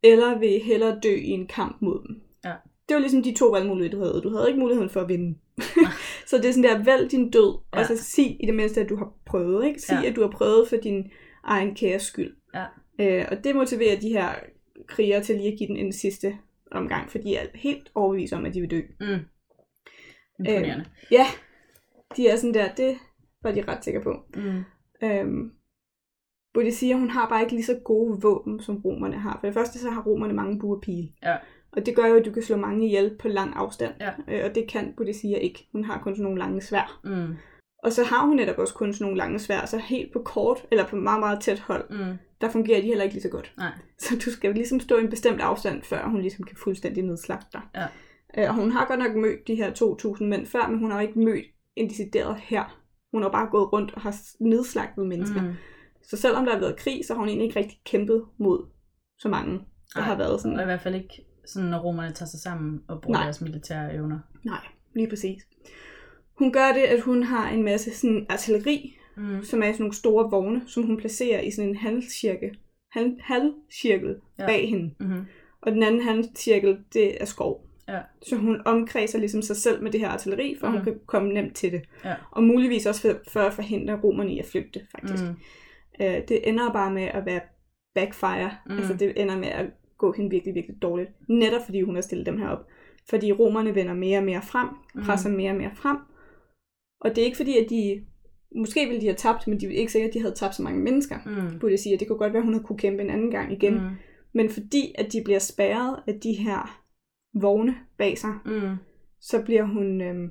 [0.04, 2.22] Eller vil I hellere dø i en kamp mod dem?
[2.46, 2.54] Ja.
[2.90, 4.22] Det var ligesom de to valgmuligheder, du havde.
[4.24, 5.38] Du havde ikke muligheden for at vinde.
[6.30, 7.58] så det er sådan der, vælg din død.
[7.74, 7.80] Ja.
[7.80, 9.66] og så sig i det mindste, at du har prøvet.
[9.68, 9.82] Ikke?
[9.82, 10.10] Sig, Ja.
[10.10, 11.12] at du har prøvet for din
[11.44, 12.36] egen kære skyld.
[12.56, 12.66] Ja.
[13.00, 14.30] Øh, og det motiverer de her
[14.88, 16.38] krigere til lige at give den en sidste
[16.72, 18.82] omgang, for de er helt overbevist om, at de vil dø.
[19.00, 19.20] Mm.
[20.40, 20.86] Imponerende.
[21.12, 21.26] Ja,
[22.18, 22.98] de er sådan der, det
[23.44, 24.14] var de ret sikre på.
[24.36, 24.64] Mm.
[25.04, 25.52] Øhm,
[26.54, 29.38] Bodhisattva, hun har bare ikke lige så gode våben, som romerne har.
[29.40, 31.10] For det første, så har romerne mange buerpile.
[31.24, 31.38] Ja.
[31.72, 33.94] Og det gør jo, at du kan slå mange ihjel på lang afstand.
[34.00, 34.12] Ja.
[34.28, 35.68] Øh, og det kan Bodhisattva ikke.
[35.72, 37.00] Hun har kun sådan nogle lange svær.
[37.04, 37.36] Mm.
[37.84, 40.58] Og så har hun netop også kun sådan nogle lange svær, så helt på kort,
[40.72, 42.18] eller på meget, meget tæt hold, Mm.
[42.42, 43.54] der fungerer de heller ikke lige så godt.
[43.58, 43.72] Nej.
[44.00, 47.48] Så du skal ligesom stå i en bestemt afstand, før hun ligesom kan fuldstændig nedslagte
[47.54, 47.62] dig.
[47.76, 47.88] Ja.
[48.38, 51.02] Øh, og hun har godt nok mødt de her 2.000 mænd før, men hun har
[51.02, 52.82] jo ikke mødt en decideret her.
[53.14, 55.42] Hun har bare gået rundt og har nedslagtet mennesker.
[55.42, 55.54] Mm.
[56.04, 58.66] Så selvom der har været krig, så har hun egentlig ikke rigtig kæmpet mod
[59.20, 59.60] så mange, der
[60.00, 60.06] Nej.
[60.06, 60.58] har været sådan.
[60.58, 63.24] Og i hvert fald ikke sådan, når romerne tager sig sammen og bruger Nej.
[63.24, 64.20] deres militære evner.
[64.46, 65.42] Nej, lige præcis.
[66.40, 69.44] Hun gør det, at hun har en masse sådan artilleri, Mm.
[69.44, 72.50] som er sådan nogle store vogne, som hun placerer i sådan en halvcirkel,
[72.92, 74.46] halv, halvcirkel Ja.
[74.46, 74.94] bag hende.
[75.00, 75.10] Mhm.
[75.10, 75.26] Mm-hmm.
[75.62, 77.64] Og den anden halvcirkel, det er skov.
[77.88, 78.00] Ja.
[78.22, 80.74] Så hun omkredser ligesom sig selv med det her artilleri, for mm.
[80.74, 80.86] hun Mhm.
[80.92, 81.82] kan komme nemt til det.
[82.06, 82.14] Ja.
[82.32, 85.24] Og muligvis også for, for at forhindre romerne i at flygte, faktisk.
[85.24, 85.36] Mm.
[86.06, 87.40] Øh, det ender bare med at være
[87.96, 88.52] backfire.
[88.66, 88.72] Mm.
[88.72, 88.78] Mm.
[88.78, 89.66] Altså det ender med at
[89.98, 91.10] gå hende virkelig, virkelig dårligt.
[91.30, 92.68] Netop fordi hun har stillet dem her op.
[93.10, 95.02] Fordi romerne vender mere og mere frem, Mm.
[95.04, 95.98] presser mere og mere frem.
[97.02, 98.06] Og det er ikke fordi, at de...
[98.56, 100.62] Måske ville de have tabt, men de er ikke sikkert, at de havde tabt så
[100.64, 101.18] mange mennesker.
[101.26, 101.60] Mm.
[101.60, 103.54] Burde jeg sige, det kunne godt være, at hun havde kunne kæmpe en anden gang
[103.54, 103.74] igen.
[103.74, 103.90] Mm.
[104.34, 106.84] Men fordi, at de bliver spærret af de her
[107.42, 108.76] vogne bag sig, Mm.
[109.22, 110.30] så bliver hun, øhm,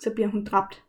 [0.00, 0.82] så bliver hun dræbt.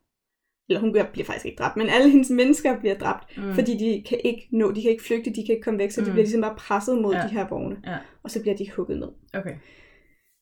[0.69, 3.53] Eller hun bliver, faktisk ikke dræbt, men alle hendes mennesker bliver dræbt, Mm.
[3.53, 6.01] fordi de kan ikke nå, de kan ikke flygte, de kan ikke komme væk, så
[6.01, 6.11] de Mm.
[6.11, 7.21] bliver ligesom bare presset mod ja.
[7.23, 7.97] de her vogne, Ja.
[8.23, 9.07] og så bliver de hugget ned.
[9.33, 9.55] Okay.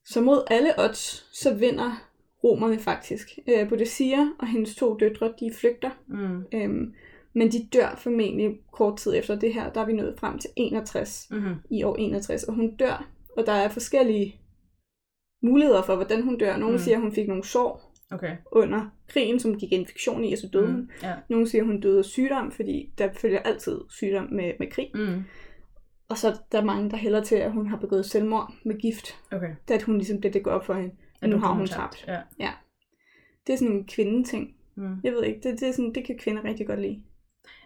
[0.05, 2.10] Så mod alle odds, så vinder
[2.43, 3.39] romerne faktisk.
[3.49, 6.43] Øh, Boudicca og hendes to døtre, de flygter, Mm.
[6.53, 6.93] øhm,
[7.33, 9.73] men de dør formentlig kort tid efter det her.
[9.73, 11.55] Der er vi nået frem til 61 Mm-hmm.
[11.69, 14.35] i år 61, og hun dør, og der er forskellige
[15.43, 16.57] muligheder for, hvordan hun dør.
[16.57, 16.79] Nogle Mm.
[16.79, 18.35] siger, at hun fik nogle sår Okay.
[18.51, 20.73] under krigen, som gik infektion i, og så døde mm.
[20.73, 20.91] hun.
[21.03, 21.13] Ja.
[21.29, 24.91] Nogle siger, at hun døde af sygdom, fordi der følger altid sygdom med, med krig.
[24.95, 25.23] Mm.
[26.09, 29.15] Og så er der mange, der hælder til, at hun har begået selvmord med gift.
[29.31, 29.47] Okay.
[29.69, 30.95] Er, at hun ligesom, det, det går op for hende.
[31.21, 32.05] At nu har hun tabt.
[32.39, 32.51] Ja.
[33.47, 34.55] Det er sådan en kvindeting.
[34.75, 34.95] Mm.
[35.03, 37.03] Jeg ved ikke, det, det, er sådan, det kan kvinder rigtig godt lide.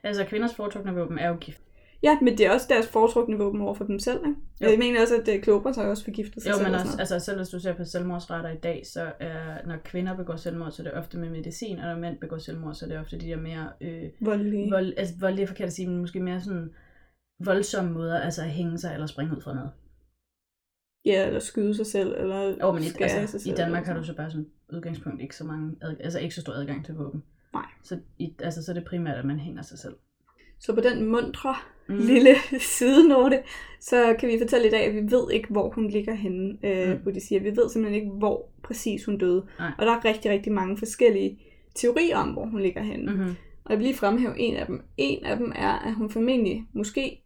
[0.03, 1.61] Altså, kvinders foretrukne våben er jo gift.
[2.03, 4.39] Ja, men det er også deres foretrukne våben over for dem selv, ikke?
[4.61, 4.69] Jo.
[4.69, 6.65] Jeg mener også, at øh, Kleopatra har også forgiftet sig Jo, selv.
[6.67, 9.67] men og sådan også, altså, selv hvis du ser på selvmordsretter i dag, så er,
[9.67, 12.73] når kvinder begår selvmord, så er det ofte med medicin, og når mænd begår selvmord,
[12.73, 14.71] så er det ofte de der mere øh, Voldelige.
[14.71, 16.69] vold, altså vold, det er forkert at sige, men måske mere sådan
[17.45, 19.71] voldsomme måder, altså at hænge sig eller springe ud fra noget.
[21.05, 23.53] Ja, eller skyde sig selv, eller Og men i, skære sig altså, selv.
[23.53, 26.41] i Danmark har du så bare som udgangspunkt ikke så mange, ad, altså ikke så
[26.41, 27.23] stor adgang til våben.
[27.53, 27.65] Nej.
[27.83, 29.93] Så, i, altså, så er det primært, at man hænger sig selv.
[30.59, 31.55] Så på den mundre
[31.89, 31.97] Mm.
[31.97, 32.29] lille
[32.77, 33.39] sidenote,
[33.81, 36.91] så kan vi fortælle i dag, at vi ved ikke, hvor hun ligger henne, øh,
[36.91, 37.03] Mm.
[37.03, 37.37] Boudicca.
[37.37, 39.45] Vi ved simpelthen ikke, hvor præcis hun døde.
[39.59, 39.71] Nej.
[39.77, 41.39] Og der er rigtig, rigtig mange forskellige
[41.75, 43.11] teorier om, hvor hun ligger henne.
[43.11, 43.17] Mm.
[43.17, 43.35] Mm-hmm.
[43.65, 44.81] Og jeg vil lige fremhæve en af dem.
[44.97, 47.21] En af dem er, at hun formentlig, måske,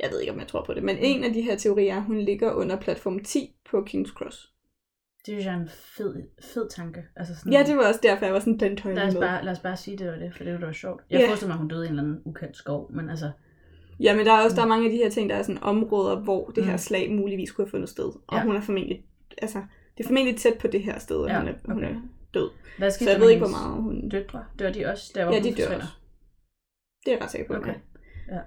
[0.00, 1.02] jeg ved ikke, om jeg tror på det, men Mm.
[1.04, 4.52] en af de her teorier er, at hun ligger under platform 10 på King's Cross.
[5.18, 7.04] Det synes jeg er en fed, fed tanke.
[7.16, 9.20] Altså sådan, Ja, det var også derfor, jeg var sådan, den tøj lad, os med.
[9.22, 11.02] bare, lad os bare sige, det var det, for det var, det var sjovt.
[11.10, 11.28] Jeg Ja.
[11.28, 13.30] forestiller mig, at hun døde i en eller anden ukendt skov, men altså,
[14.00, 15.62] Ja, men der er også der er mange af de her ting, der er sådan
[15.62, 16.78] områder, hvor det her Mm.
[16.78, 18.04] slag muligvis kunne have fundet sted.
[18.26, 18.42] Og Ja.
[18.44, 19.04] hun er formentlig,
[19.42, 19.58] altså,
[19.98, 21.94] det er formentlig tæt på det her sted, at Ja, hun, er, hun okay.
[21.94, 22.00] er
[22.34, 22.50] død.
[22.78, 24.08] hvad Så jeg ved ikke, hvor meget hun...
[24.08, 25.88] Døtre, dør de også, der hvor Ja, hun de dør også.
[27.04, 27.54] Det er jeg ret sikker på.
[27.54, 27.74] Okay.
[28.32, 28.38] ja.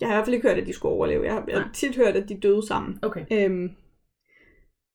[0.00, 1.24] Jeg har i hvert fald ikke hørt, at de skulle overleve.
[1.24, 2.98] Jeg har, jeg har tit hørt, at de døde sammen.
[3.02, 3.26] Okay.
[3.32, 3.70] Øhm,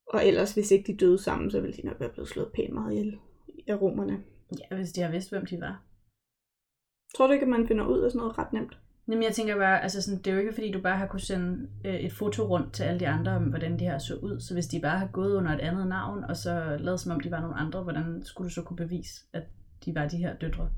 [0.07, 2.73] og ellers, hvis ikke de døde sammen, så ville de nok være blevet slået pænt
[2.73, 3.17] meget ihjel
[3.67, 4.19] af romerne.
[4.59, 5.83] Ja, hvis de har vidst, hvem de var.
[7.15, 8.77] Tror du ikke, at man finder ud af sådan noget ret nemt?
[9.07, 11.19] Jamen, jeg tænker bare, altså sådan, det er jo ikke fordi, du bare har kunne
[11.19, 14.39] sende øh, et foto rundt til alle de andre, om hvordan de her så ud.
[14.39, 17.19] Så hvis de bare har gået under et andet navn, og så lavet som om
[17.19, 19.43] de var nogle andre, hvordan skulle du så kunne bevise, at
[19.85, 20.69] de var de her døtre?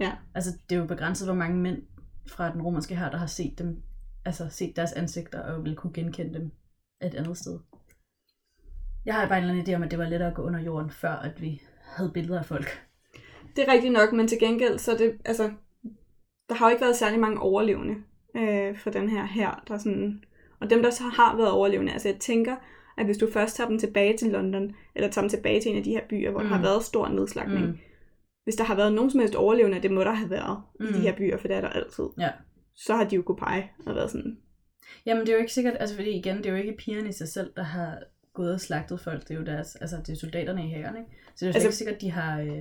[0.00, 0.12] Ja.
[0.34, 1.82] Altså, det er jo begrænset, hvor mange mænd
[2.26, 3.82] fra den romerske her, der har set dem,
[4.24, 6.50] altså set deres ansigter, og vil kunne genkende dem
[7.02, 7.58] et andet sted.
[9.06, 10.60] Jeg har bare en eller anden idé om, at det var lettere at gå under
[10.60, 12.86] jorden, før at vi havde billeder af folk.
[13.56, 15.50] Det er rigtigt nok, men til gengæld, så det, altså,
[16.48, 17.94] der har jo ikke været særlig mange overlevende
[18.36, 20.24] øh, for den her her, der er sådan,
[20.60, 22.56] og dem, der så har været overlevende, altså jeg tænker,
[22.98, 25.76] at hvis du først tager dem tilbage til London, eller tager dem tilbage til en
[25.78, 26.48] af de her byer, hvor mm.
[26.48, 26.62] der Mm.
[26.62, 27.78] har været stor nedslagning, Mm.
[28.44, 30.86] Hvis der har været nogen som helst overlevende, det må der have været mm.
[30.86, 30.94] i Mm.
[30.94, 32.30] de her byer, for det er der altid, Ja.
[32.74, 34.38] så har de jo kunne pege og været sådan,
[35.06, 37.12] Jamen, det er jo ikke sikkert, altså fordi igen, det er jo ikke pigerne i
[37.12, 37.98] sig selv, der har
[38.34, 39.22] gået og slagtet folk.
[39.28, 41.08] Det er jo deres, altså det er soldaterne i hæren, ikke?
[41.26, 42.58] Så det er jo altså, ikke sikkert, de har, øh,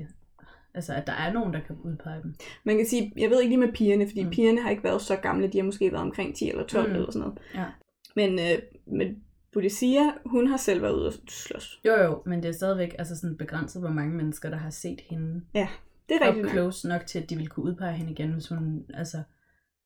[0.74, 2.36] altså at der er nogen, der kan udpege dem.
[2.63, 4.28] man kan sige, jeg ved ikke lige med pigerne, fordi Mm.
[4.28, 4.32] mm.
[4.34, 6.89] pigerne har ikke været så gamle, de har måske været omkring 10 eller 12 Mm.
[6.89, 6.96] mm.
[6.96, 7.39] eller sådan noget.
[7.56, 7.65] Ja.
[8.15, 11.82] Men, øh, men Boudicca, hun har selv været ude at slås.
[11.86, 15.02] Jo jo, men det er stadigvæk altså sådan begrænset, hvor mange mennesker, der har set
[15.10, 15.42] hende
[16.10, 16.52] Det er rigtigt nok.
[16.52, 19.24] close nok til, at de ville kunne udpege hende igen, hvis hun altså,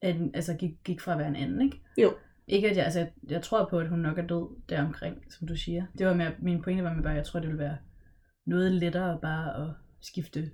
[0.03, 1.81] en, altså gik, gik fra at være en anden, ikke?
[1.97, 2.13] Jo.
[2.47, 5.47] Ikke at jeg, altså jeg, jeg tror på, at hun nok er død deromkring, som
[5.47, 5.85] du siger.
[5.97, 7.77] Det var med, min pointe var med bare, at jeg tror, det ville være
[8.45, 9.69] noget lettere bare at
[10.01, 10.51] skifte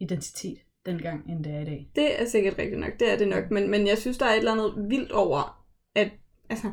[0.00, 1.90] identitet dengang, end det er i dag.
[1.96, 4.30] Det er sikkert rigtigt nok, det er det nok, men, men jeg synes, der er
[4.30, 6.10] et eller andet vildt over, at
[6.50, 6.72] altså,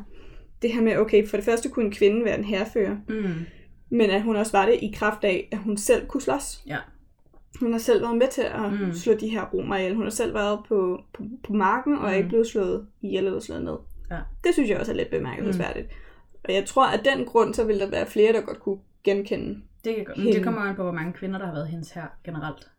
[0.62, 3.34] det her med, okay, for det første kunne en kvinde være en herrefører, Mm.
[3.90, 6.62] men at hun også var det i kraft af, at hun selv kunne slås.
[6.66, 6.76] Ja.
[7.60, 8.78] Hun har selv været med til at Mm.
[8.86, 8.92] mm.
[8.92, 9.94] slå de her romer ihjel.
[9.94, 12.16] Hun har selv været på, på, på marken, og er Mm.
[12.16, 13.76] ikke blevet slået ihjel eller slået ned.
[14.10, 14.18] Ja.
[14.44, 15.86] Det synes jeg også er lidt bemærkelsesværdigt.
[15.86, 15.92] Mm.
[16.44, 19.60] Og jeg tror, at den grund, så vil der være flere, der godt kunne genkende.
[19.84, 20.36] Det, kan, men Hende.
[20.36, 22.70] det kommer an på, hvor mange kvinder, der har været hendes her generelt.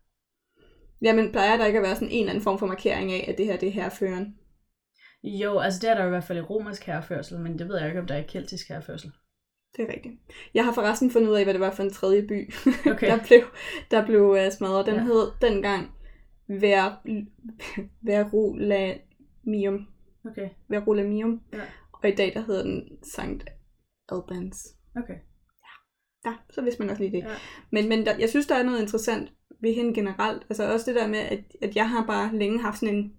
[1.01, 3.37] Jamen, plejer der ikke at være sådan en eller anden form for markering af, at
[3.37, 4.35] det her det er herreføren?
[5.23, 7.87] Jo, altså det er der i hvert fald i romersk herreførsel, men det ved jeg
[7.87, 9.11] ikke, om der er i keltisk herreførsel.
[9.77, 10.15] Det er rigtigt.
[10.53, 12.53] Jeg har forresten fundet ud af, hvad det var for en tredje by,
[12.91, 13.07] Okay.
[13.07, 13.41] der blev,
[13.91, 14.85] der blev uh, smadret.
[14.85, 14.99] Den Ja.
[15.01, 15.05] ja.
[15.05, 15.91] hed dengang
[16.47, 16.95] Ver,
[18.01, 19.87] Verulamium.
[20.25, 21.41] Okay, Verulamium.
[21.53, 21.61] Ja.
[22.03, 23.43] Og i dag, der hedder den Sankt
[24.11, 24.67] Albans.
[24.95, 25.15] okay.
[26.25, 27.23] Ja, så vidste man også lige det.
[27.23, 27.35] Ja.
[27.71, 30.43] Men, men der, jeg synes, der er noget interessant ved hende generelt.
[30.49, 33.13] Altså også det der med, at, at jeg har bare længe haft sådan en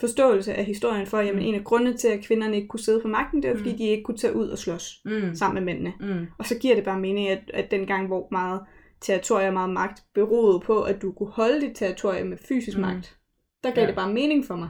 [0.00, 1.48] forståelse af historien for, jamen Mm.
[1.48, 3.76] en af grundene til, at kvinderne ikke kunne sidde på magten, det var, fordi Mm.
[3.78, 5.34] de ikke kunne tage ud og slås Mm.
[5.34, 5.92] sammen med mændene.
[6.20, 6.26] Mm.
[6.38, 8.60] Og så giver det bare mening, at, at dengang, hvor meget
[9.00, 12.80] territorie og meget magt beroede på, at du kunne holde dit territorie med fysisk Mm.
[12.80, 13.16] magt,
[13.64, 13.86] der gav Ja.
[13.86, 14.68] det bare mening for mig.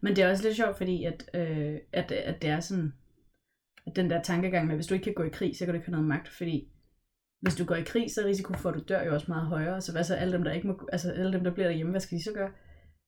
[0.00, 2.92] Men det er også lidt sjovt, fordi at, øh, at, at det er sådan,
[3.86, 5.74] at den der tankegang med, at hvis du ikke kan gå i krig, så kan
[5.74, 6.68] du ikke have noget magt, fordi
[7.40, 9.46] hvis du går i krig, så er risiko for, at du dør jo også meget
[9.46, 9.80] højere.
[9.80, 12.00] Så hvad så alle dem, der ikke må, altså alle dem, der bliver derhjemme, hvad
[12.00, 12.50] skal de så gøre?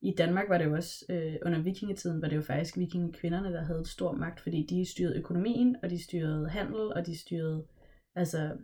[0.04, 3.64] I Danmark var det jo også, øh, under vikingetiden, var det jo faktisk vikingekvinderne, der
[3.64, 7.64] havde stor magt, fordi de styrede økonomien, og de styrede handel, og de styrede
[8.14, 8.56] altså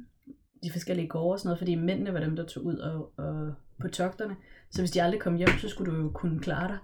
[0.62, 3.54] de forskellige gårde og sådan noget, fordi mændene var dem, der tog ud og, og
[3.80, 4.36] på togterne.
[4.70, 6.78] Så hvis de aldrig kom hjem, så skulle du jo kunne klare dig.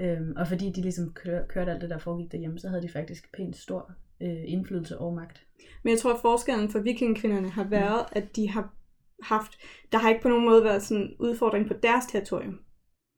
[0.00, 2.88] Øhm, og fordi de ligesom kør, kørte alt det, der foregik derhjemme, så havde de
[2.88, 5.46] faktisk pænt stor øh, indflydelse og magt.
[5.82, 8.22] Men jeg tror, at forskellen for vikingekvinderne har været, mm.
[8.22, 8.74] at de har
[9.22, 9.52] haft,
[9.92, 12.60] der har ikke på nogen måde været sådan en udfordring på deres territorium.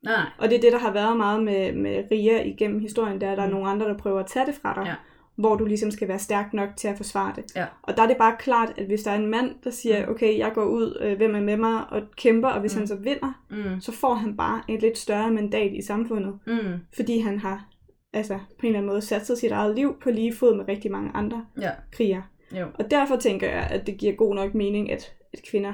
[0.04, 0.24] Nej.
[0.38, 3.32] Og det er det, der har været meget med, med Ria igennem historien, der er,
[3.32, 3.52] at der er Mm.
[3.54, 4.94] nogle andre, der prøver at tage det fra dig, Ja.
[5.36, 7.44] hvor du ligesom skal være stærk nok til at forsvare det.
[7.56, 7.66] Ja.
[7.82, 10.12] Og der er det bare klart, at hvis der er en mand, der siger, Mm.
[10.12, 12.78] okay, jeg går ud, øh, hvem er med mig, og kæmper, og hvis Mm.
[12.80, 13.80] han så vinder, Mm.
[13.80, 16.80] så får han bare et lidt større mandat i samfundet, Mm.
[16.96, 17.66] fordi han har
[18.12, 20.68] altså, på en eller anden måde sat sig sit eget liv på lige fod med
[20.68, 21.70] rigtig mange andre Ja.
[21.92, 22.22] krigere.
[22.52, 22.66] Jo.
[22.74, 25.72] Og derfor tænker jeg, at det giver god nok mening, at, at kvinder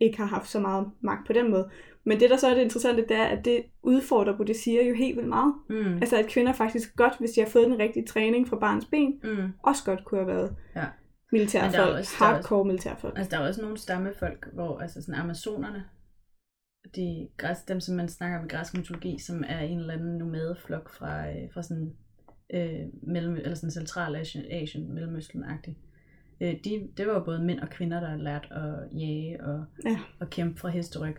[0.00, 1.70] ikke har haft så meget magt på den måde.
[2.04, 5.16] Men det, der så er det interessante, det er, at det udfordrer Bodhisattva jo helt
[5.16, 5.54] vildt meget.
[5.70, 5.94] Mm.
[5.94, 9.20] Altså, at kvinder faktisk godt, hvis de har fået den rigtige træning fra barns ben,
[9.24, 9.52] Mm.
[9.62, 10.84] også godt kunne have været Ja.
[11.32, 13.18] Militærfolk, også- hardcore militærfolk.
[13.18, 15.84] Altså, der er også nogle stammefolk, hvor altså sådan amazonerne,
[16.96, 20.18] de græs, dem, som man snakker om i græsk mytologi, som er en eller anden
[20.18, 21.92] nomadeflok fra, øh, fra sådan,
[22.54, 24.16] øh, mellem, eller sådan central
[24.50, 25.76] Asien mellemøsten-agtig.
[26.40, 29.98] Øh, de, det var jo både mænd og kvinder, der lærte at jage og, Ja.
[30.20, 31.16] og kæmpe fra hesteryg.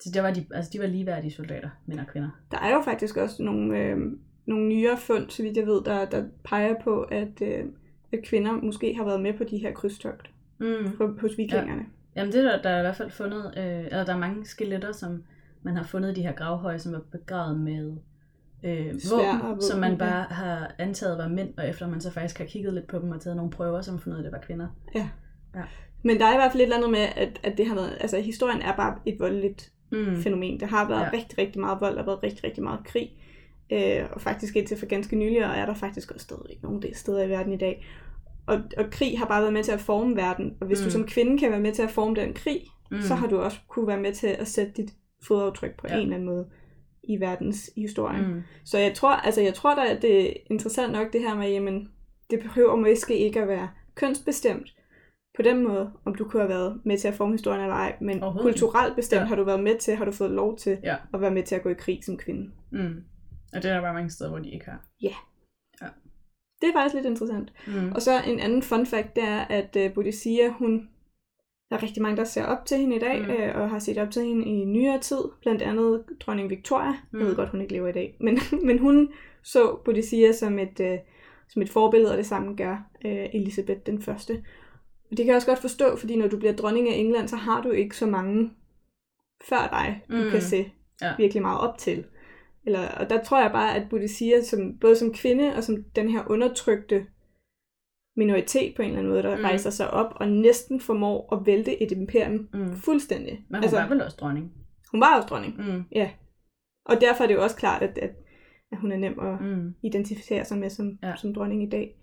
[0.00, 2.30] Så der var de, altså de var ligeværdige soldater, mænd og kvinder.
[2.50, 3.98] Der er jo faktisk også nogle, øh,
[4.46, 7.64] nogle nyere fund, så vidt jeg ved, der, der peger på, at, øh,
[8.12, 10.96] at kvinder måske har været med på de her krydstogt Mm.
[10.96, 11.86] på, hos vikingerne.
[12.16, 14.46] Jamen det er der, der er i hvert fald fundet, øh, eller der er mange
[14.46, 15.24] skeletter, som
[15.62, 17.96] man har fundet i de her gravhøje, som er begravet med
[18.64, 19.96] øh, våben, våben, som man ja.
[19.98, 23.10] bare har antaget var mænd, og efter man så faktisk har kigget lidt på dem
[23.10, 24.66] og taget nogle prøver, så man fundet at det var kvinder.
[26.02, 27.96] Men der er i hvert fald et eller andet med, at, at det har været,
[28.00, 30.16] altså historien er bare et voldeligt Mm.
[30.22, 30.60] fænomen.
[30.60, 31.04] Der har været Ja.
[31.04, 31.10] ja.
[31.12, 33.10] rigtig, rigtig meget vold, der har været rigtig, rigtig meget krig.
[33.72, 37.22] Øh, og faktisk indtil for ganske nylig, og er der faktisk også stadigvæk nogle steder
[37.22, 37.86] i verden i dag.
[38.46, 40.54] Og, og krig har bare været med til at forme verden.
[40.60, 40.84] Og hvis mm.
[40.84, 43.00] Du som kvinde kan være med til at forme den krig, Mm.
[43.00, 44.92] så har du også kunne være med til at sætte dit
[45.22, 45.94] fodaftryk på Ja.
[45.94, 46.00] ja.
[46.00, 46.46] en eller anden måde
[47.06, 48.22] i verdens historie.
[48.22, 48.42] Mm.
[48.64, 51.50] Så jeg tror, altså jeg tror da, at det er interessant nok det her med,
[51.50, 51.88] jamen,
[52.30, 54.68] det behøver måske ikke at være kønsbestemt
[55.36, 57.96] på den måde, om du kunne have været med til at forme historien eller ej,
[58.00, 59.22] men kulturelt bestemt Ja.
[59.22, 59.28] ja.
[59.28, 60.96] har du været med til, har du fået lov til Ja.
[61.14, 62.50] at være med til at gå i krig som kvinde.
[62.72, 63.04] Mm.
[63.54, 64.84] Og det er der bare mange steder, hvor de ikke har.
[66.60, 67.52] Det er faktisk lidt interessant.
[67.66, 67.92] Mm.
[67.94, 70.88] Og så en anden fun fact, det er, at uh, Bodhisattva, hun,
[71.70, 73.26] der er rigtig mange, der ser op til hende i dag, Mm.
[73.26, 73.32] mm.
[73.32, 76.90] øh, og har set op til hende i nyere tid, blandt andet dronning Victoria.
[76.90, 76.96] Mm.
[77.12, 77.18] Mm.
[77.18, 79.08] Jeg ved godt, hun ikke lever i dag, men, men hun
[79.42, 80.98] så Bodhisattva som et, uh,
[81.48, 84.32] som et forbillede, og det samme gør uh, Elisabeth den første.
[85.10, 87.36] Og det kan jeg også godt forstå, fordi når du bliver dronning af England, så
[87.36, 88.50] har du ikke så mange
[89.48, 90.22] før dig, du Mm.
[90.24, 90.30] mm.
[90.30, 91.12] kan se Ja.
[91.18, 92.04] virkelig meget op til.
[92.66, 96.08] Eller, og der tror jeg bare, at Bodhisattva, som, både som kvinde og som den
[96.10, 97.06] her undertrykte
[98.16, 99.42] minoritet på en eller anden måde, der Mm.
[99.42, 102.76] rejser sig op og næsten formår at vælte et imperium Mm.
[102.76, 103.32] fuldstændig.
[103.32, 104.52] Men hun altså, var vel også dronning.
[104.90, 105.54] hun var også dronning.
[105.56, 105.84] Mm.
[106.84, 108.10] Og derfor er det jo også klart, at, at,
[108.72, 109.74] at hun er nem at Mm.
[109.82, 111.08] identificere sig med som, Ja.
[111.08, 111.16] ja.
[111.16, 111.94] som dronning i dag.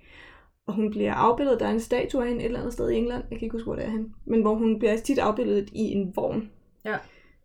[0.67, 2.95] Og hun bliver afbildet, der er en statue af hende et eller andet sted i
[2.95, 5.69] England, jeg kan ikke huske, hvor det er henne, men hvor hun bliver tit afbildet
[5.69, 6.52] i en vogn.
[6.86, 6.97] Ja.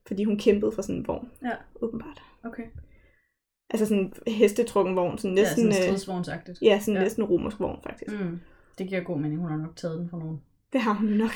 [0.06, 1.50] Fordi hun kæmpede for sådan en vogn, Ja.
[1.82, 2.22] åbenbart.
[2.44, 2.62] Okay.
[3.70, 6.58] Altså sådan en hestetrukken vogn, sådan næsten, ja, sådan øh, stridsvognsagtigt.
[6.62, 7.00] ja, sådan Ja.
[7.00, 7.04] ja.
[7.04, 8.20] næsten romersk vogn faktisk.
[8.20, 8.38] Mm.
[8.78, 9.40] Det giver god mening.
[9.40, 10.38] Hun har nok taget den fra nogen.
[10.72, 11.30] Det har hun nok.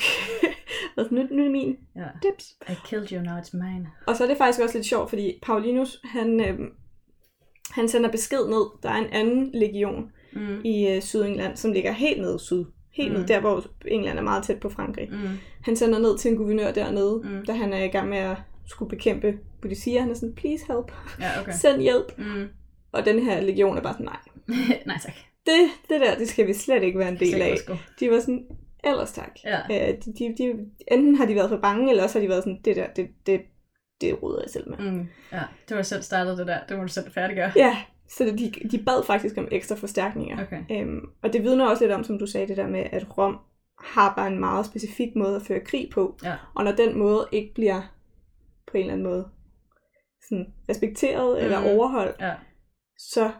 [1.11, 2.05] nu, nu er min Ja.
[2.23, 2.55] dips.
[2.69, 3.87] I killed you, now it's mine.
[4.07, 6.59] Og så er det faktisk også lidt sjovt, fordi Paulinus, han, øh,
[7.71, 8.65] han sender besked ned.
[8.83, 10.61] Der er en anden legion Mm.
[10.63, 12.65] i øh, Sydengland, som ligger helt nede syd.
[12.91, 13.19] Helt mm.
[13.19, 15.09] Ned, der hvor England er meget tæt på Frankrig.
[15.11, 15.17] Mm.
[15.61, 17.45] Han sender ned til en guvernør dernede, Mm.
[17.45, 20.01] da han er i gang med at skulle bekæmpe Bodhisattva.
[20.01, 21.51] Han er sådan, please help, Ja, okay.
[21.61, 22.17] send hjælp.
[22.17, 22.47] Mm.
[22.91, 24.19] Og den her legion er bare sådan, nej,
[24.87, 25.13] Nej tak.
[25.45, 27.57] Det, det der, det skal vi slet ikke være en del af.
[27.99, 28.47] De var sådan,
[28.83, 29.39] ellers tak.
[29.43, 29.59] Ja.
[29.71, 32.43] Øh, de, de, de, enten har de været for bange, eller også har de været
[32.43, 33.41] sådan, det der, det, det,
[34.01, 34.91] det ruder jeg selv med.
[34.91, 35.07] Mm.
[35.31, 36.59] Ja, det var selv startet det der.
[36.69, 37.51] Det må du selv færdiggøre.
[37.55, 37.77] Ja,
[38.09, 40.43] så de, de bad faktisk om ekstra forstærkninger.
[40.43, 40.63] Okay.
[40.71, 43.37] Øhm, og det vidner også lidt om, som du sagde, det der med, at Rom
[43.79, 46.17] har bare en meget specifik måde at føre krig på.
[46.23, 46.35] Ja.
[46.55, 47.81] Og når den måde ikke bliver
[48.71, 49.27] på en eller anden måde
[50.29, 51.43] sådan respekteret mm.
[51.45, 52.33] eller overholdt, Ja.
[52.97, 53.31] så,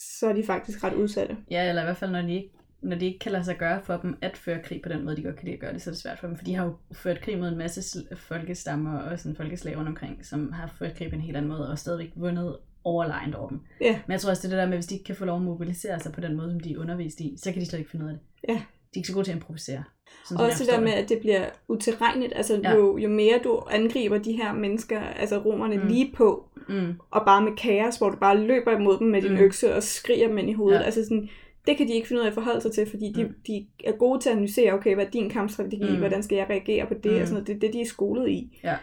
[0.00, 1.36] så er de faktisk ret udsatte.
[1.50, 2.50] Ja, eller i hvert fald, når de ikke
[2.82, 5.16] når det ikke kan lade sig gøre for dem at føre krig på den måde,
[5.16, 6.36] de godt kan lide at gøre det, så er det svært for dem.
[6.36, 10.26] For de har jo ført krig mod en masse folkestammer og sådan folkeslag rundt omkring,
[10.26, 13.60] som har ført krig på en helt anden måde, og stadigvæk vundet overlegnet over dem.
[13.80, 14.00] Ja.
[14.06, 15.36] Men jeg tror også, det er det der med, hvis de ikke kan få lov
[15.36, 17.78] at mobilisere sig på den måde, som de er undervist i, så kan de slet
[17.78, 18.48] ikke finde ud af det.
[18.48, 18.54] Ja.
[18.54, 19.84] er ikke så gode til at improvisere.
[20.28, 22.32] Sådan, Også det der med, at det bliver utilregneligt.
[22.36, 22.74] Altså, Ja.
[22.74, 25.88] jo, jo mere du angriber de her mennesker, altså romerne, mm.
[25.88, 29.32] lige på, Mm, og bare med kaos, hvor du bare løber imod dem med din
[29.32, 29.38] Mm.
[29.38, 30.78] økse og skriger dem ind i hovedet.
[30.78, 30.84] Ja.
[30.84, 31.28] Altså sådan,
[31.66, 33.34] det kan de ikke finde ud af at forholde sig til, fordi de, Mm.
[33.46, 35.96] de er gode til at analysere, okay, hvad er din kampstrategi, Mm.
[35.98, 37.18] hvordan skal jeg reagere på det, Mm.
[37.20, 37.46] og sådan noget.
[37.46, 38.58] Det er det, de er skolet i.
[38.64, 38.76] Ja.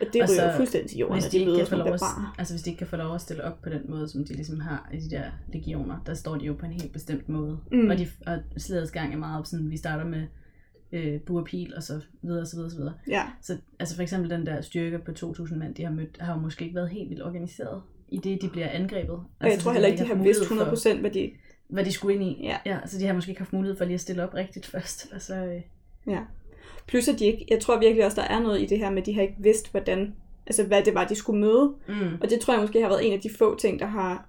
[0.00, 2.54] Og det Og ryger fuldstændig til jorden, hvis de, de ikke møder som at, altså
[2.54, 4.60] hvis de ikke kan få lov at stille op på den måde, som de ligesom
[4.60, 5.22] har i de der
[5.52, 7.58] legioner, der står de jo på en helt bestemt måde.
[7.72, 7.90] Mm.
[7.90, 10.22] Og, de, og slagets gang er meget sådan, vi starter med
[10.96, 12.94] øh, buerpil og så videre, og så videre, og så videre.
[13.08, 16.34] Ja, Så altså for eksempel den der styrke på 2.000 mand, de har mødt, har
[16.34, 19.10] jo måske ikke været helt vildt organiseret i det, de bliver angrebet.
[19.14, 21.30] og jeg Altså, tror heller ikke, de haft har vidst mulighed 100% hvad de...
[21.34, 22.40] For, hvad de skulle ind i.
[22.44, 22.56] Ja.
[22.66, 22.78] ja.
[22.86, 25.12] så de har måske ikke haft mulighed for lige at stille op rigtigt først.
[25.14, 25.60] Og så, øh,
[26.06, 26.20] Ja.
[26.88, 27.46] Plus at de ikke...
[27.50, 29.34] Jeg tror virkelig også, der er noget i det her med, at de har ikke
[29.38, 30.14] vidst, hvordan...
[30.46, 31.74] Altså, hvad det var, de skulle møde.
[31.88, 34.28] mm, Og det tror jeg måske har været en af de få ting, der har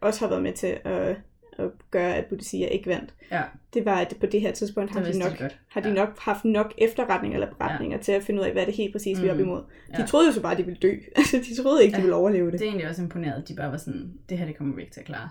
[0.00, 1.16] også har været med til at,
[1.58, 3.14] at gøre, at Boudicca ikke vandt.
[3.30, 3.42] ja,
[3.74, 5.58] Det var, at på det her tidspunkt har de nok, de godt.
[5.70, 5.94] har de Ja.
[5.94, 8.02] nok haft nok efterretning eller beretninger ja.
[8.02, 9.42] til at finde ud af, hvad det helt præcis vi er op Mm.
[9.42, 9.58] imod.
[9.60, 10.06] De Ja.
[10.06, 10.92] troede jo så bare, at de ville dø.
[11.16, 12.02] Altså, de troede ikke, de Ja.
[12.02, 12.52] ville overleve det.
[12.52, 14.80] Det er egentlig også imponeret, at de bare var sådan, det her det kommer vi
[14.82, 15.30] ikke til at klare.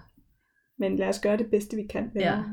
[0.80, 2.12] Men lad os gøre det bedste, vi kan.
[2.14, 2.28] venner.
[2.32, 2.44] Ja.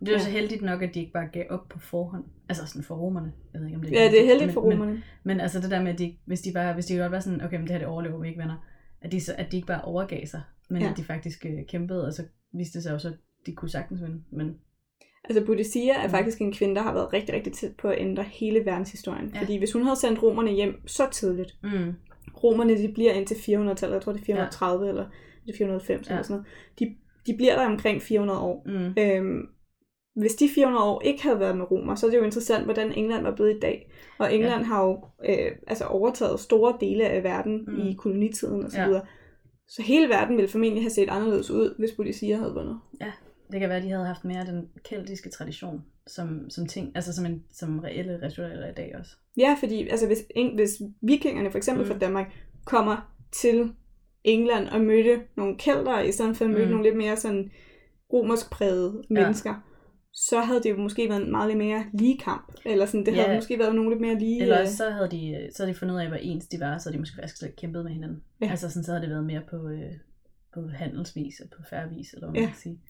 [0.00, 0.24] Det er jo Ja.
[0.24, 2.24] så heldigt nok, at de ikke bare gav op på forhånd.
[2.48, 3.32] Altså sådan for romerne.
[3.52, 5.02] Jeg ved ikke, om det ja, det er heldigt men, for Men, romerne.
[5.24, 7.42] men altså det der med, at de, hvis de bare, hvis de godt var sådan,
[7.44, 8.66] okay, men det her det overlever vi ikke, venner.
[9.02, 10.90] At de, så, at de ikke bare overgav sig, men Ja.
[10.90, 12.22] at de faktisk øh, kæmpede, og så
[12.52, 13.14] viste det sig jo så, at
[13.46, 14.22] de kunne sagtens vinde.
[14.32, 14.54] Men
[15.28, 16.10] Altså, Boudicca er Mm.
[16.10, 19.30] faktisk en kvinde, der har været rigtig, rigtig tæt på at ændre hele verdenshistorien.
[19.34, 19.40] Ja.
[19.40, 21.92] Fordi hvis hun havde sendt romerne hjem så tidligt, mm,
[22.44, 24.90] romerne de bliver indtil 400-tallet, jeg tror det er 430 ja.
[24.90, 25.04] eller
[25.46, 26.12] det er 490 ja.
[26.12, 26.46] Eller sådan noget.
[26.78, 26.96] De,
[27.26, 28.62] de bliver der omkring 400 år.
[28.66, 29.46] mm, Øhm,
[30.16, 32.92] hvis de 400 år ikke havde været med romer, så er det jo interessant, hvordan
[32.92, 33.90] England var blevet i dag.
[34.18, 34.66] Og England ja.
[34.66, 37.80] har jo øh, altså overtaget store dele af verden Mm.
[37.80, 39.00] i kolonitiden og så Ja.
[39.68, 42.78] Så hele verden ville formentlig have set anderledes ud, hvis Boudicca havde vundet.
[43.52, 47.12] det kan være, at de havde haft mere den keltiske tradition som, som ting, altså
[47.12, 49.10] som, en, som reelle ritualer i dag også.
[49.36, 50.18] Ja, fordi altså, hvis,
[50.54, 51.90] hvis vikingerne for eksempel Mm.
[51.92, 52.32] fra Danmark
[52.64, 53.72] kommer til
[54.24, 56.70] England og mødte nogle kælder, i stedet for at møde Mm.
[56.70, 57.50] nogle lidt mere sådan
[58.12, 59.54] romersk prægede Ja.
[60.14, 62.54] Så havde det jo måske været en meget lidt mere lige kamp.
[62.64, 63.22] Eller sådan, det Ja.
[63.22, 64.42] havde måske været nogle lidt mere lige...
[64.42, 66.60] Eller øh, også så havde, de, så havde de fundet ud af, hvor ens de
[66.60, 68.22] var, så havde de måske faktisk slet kæmpet med hinanden.
[68.40, 68.50] Ja.
[68.50, 69.92] Altså sådan, så havde det været mere på, øh,
[70.54, 72.46] på handelsvis og på færrevis, eller hvad man Ja.
[72.46, 72.80] kan sige.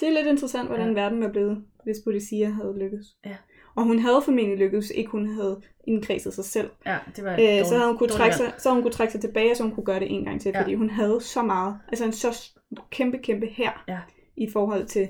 [0.00, 0.92] Det er lidt interessant, hvordan Ja.
[1.02, 3.06] verden var blevet, hvis Boudicca havde lykkes.
[3.26, 3.36] Ja.
[3.74, 6.70] Og hun havde formentlig lykkes, hvis ikke hun havde indkredset sig selv.
[6.86, 9.12] Ja, det var Øh, dårligt, så, havde hun kunne trække sig, så hun kunne trække
[9.12, 10.60] sig tilbage, så hun kunne gøre det en gang til, Ja.
[10.62, 12.50] fordi hun havde så meget, altså en så
[12.90, 13.98] kæmpe, kæmpe her Ja.
[14.36, 15.08] i forhold Til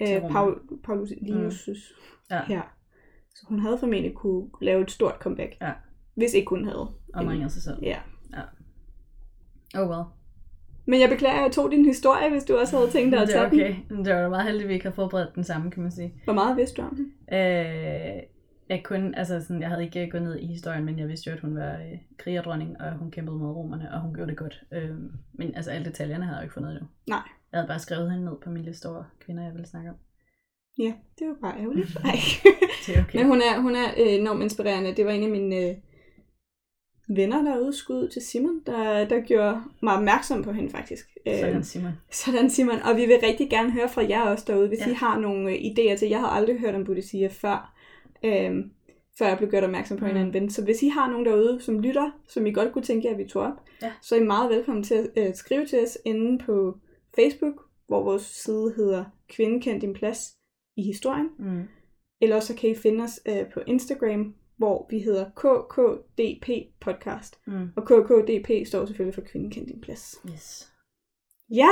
[0.00, 0.30] øh.
[0.30, 1.92] Paul, Paulus Linus'
[2.30, 2.42] Ja.
[2.44, 2.62] her.
[3.34, 5.72] Så hun havde formentlig kunne lave et stort comeback, Ja.
[6.14, 6.88] hvis ikke hun havde.
[7.14, 7.76] Omringer sig selv.
[7.82, 7.98] Ja.
[9.74, 10.04] Oh well.
[10.86, 13.28] Men jeg beklager, at jeg tog din historie, hvis du også havde tænkt dig at
[13.28, 13.76] det er tage okay.
[13.90, 15.92] Men Det var da meget heldigt, at vi ikke har forberedt den samme, kan man
[15.92, 16.08] sige.
[16.08, 16.20] den.
[16.24, 17.12] Hvor meget vidste du om den?
[17.32, 18.22] Øh,
[18.68, 21.36] jeg, kunne, altså sådan, jeg havde ikke gået ned i historien, men jeg vidste jo,
[21.36, 24.62] at hun var øh, krigerdronning, og hun kæmpede mod romerne, og hun gjorde det godt.
[24.72, 24.90] Øh,
[25.32, 26.86] men altså, alle detaljerne havde jeg jo ikke fundet endnu.
[27.08, 27.22] Nej.
[27.56, 29.96] Jeg havde bare skrevet hende ned på min liste over kvinder, jeg ville snakke om.
[30.78, 31.88] Ja, det var bare ærgerligt.
[32.04, 32.16] Nej.
[32.86, 33.18] Det er okay.
[33.18, 34.94] Men hun er, hun er øh, enormt inspirerende.
[34.96, 35.74] Det var en af mine øh,
[37.16, 41.06] venner derude, skud til Simon, der, der gjorde mig opmærksom på hende faktisk.
[41.26, 41.92] Sådan, Øh, Simon.
[42.10, 42.82] sådan Simon.
[42.82, 44.90] Og vi vil rigtig gerne høre fra jer også derude, hvis Ja.
[44.90, 46.08] I har nogle øh, idéer til.
[46.08, 47.74] Jeg har aldrig hørt om Boudicca før,
[48.24, 48.64] øh,
[49.18, 50.10] før jeg blev gjort opmærksom på mm.
[50.10, 50.50] en anden ven.
[50.50, 53.18] Så hvis I har nogen derude, som lytter, som I godt kunne tænke jer, at
[53.18, 53.92] vi tog op, Ja.
[54.02, 56.78] så er I meget velkommen til at øh, skrive til os inde på
[57.16, 57.54] Facebook,
[57.86, 60.36] hvor vores side hedder Kvinde kendt din plads
[60.76, 61.28] i historien.
[61.38, 61.62] Mm.
[62.20, 66.48] Eller så kan I finde os øh, på Instagram, hvor vi hedder KKDP
[66.80, 67.38] Podcast.
[67.46, 67.68] Mm.
[67.76, 70.16] Og KKDP står selvfølgelig for Kvinden kendt din plads.
[70.32, 70.72] Yes.
[71.50, 71.68] Ja,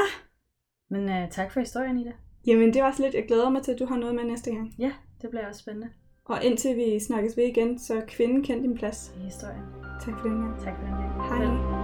[0.90, 2.12] Men uh, tak for historien, Ida.
[2.46, 3.14] jamen det var så lidt.
[3.14, 4.74] Jeg glæder mig til, at du har noget med næste gang.
[4.78, 4.92] Ja,
[5.22, 5.88] det bliver også spændende
[6.24, 9.12] Og indtil vi snakkes ved igen, så Kvinden kendt din plads.
[9.16, 9.62] i historien.
[10.00, 10.60] Tak for den gang.
[10.60, 11.12] Tak for den gang.
[11.12, 11.28] Hej.
[11.28, 11.83] Farvel.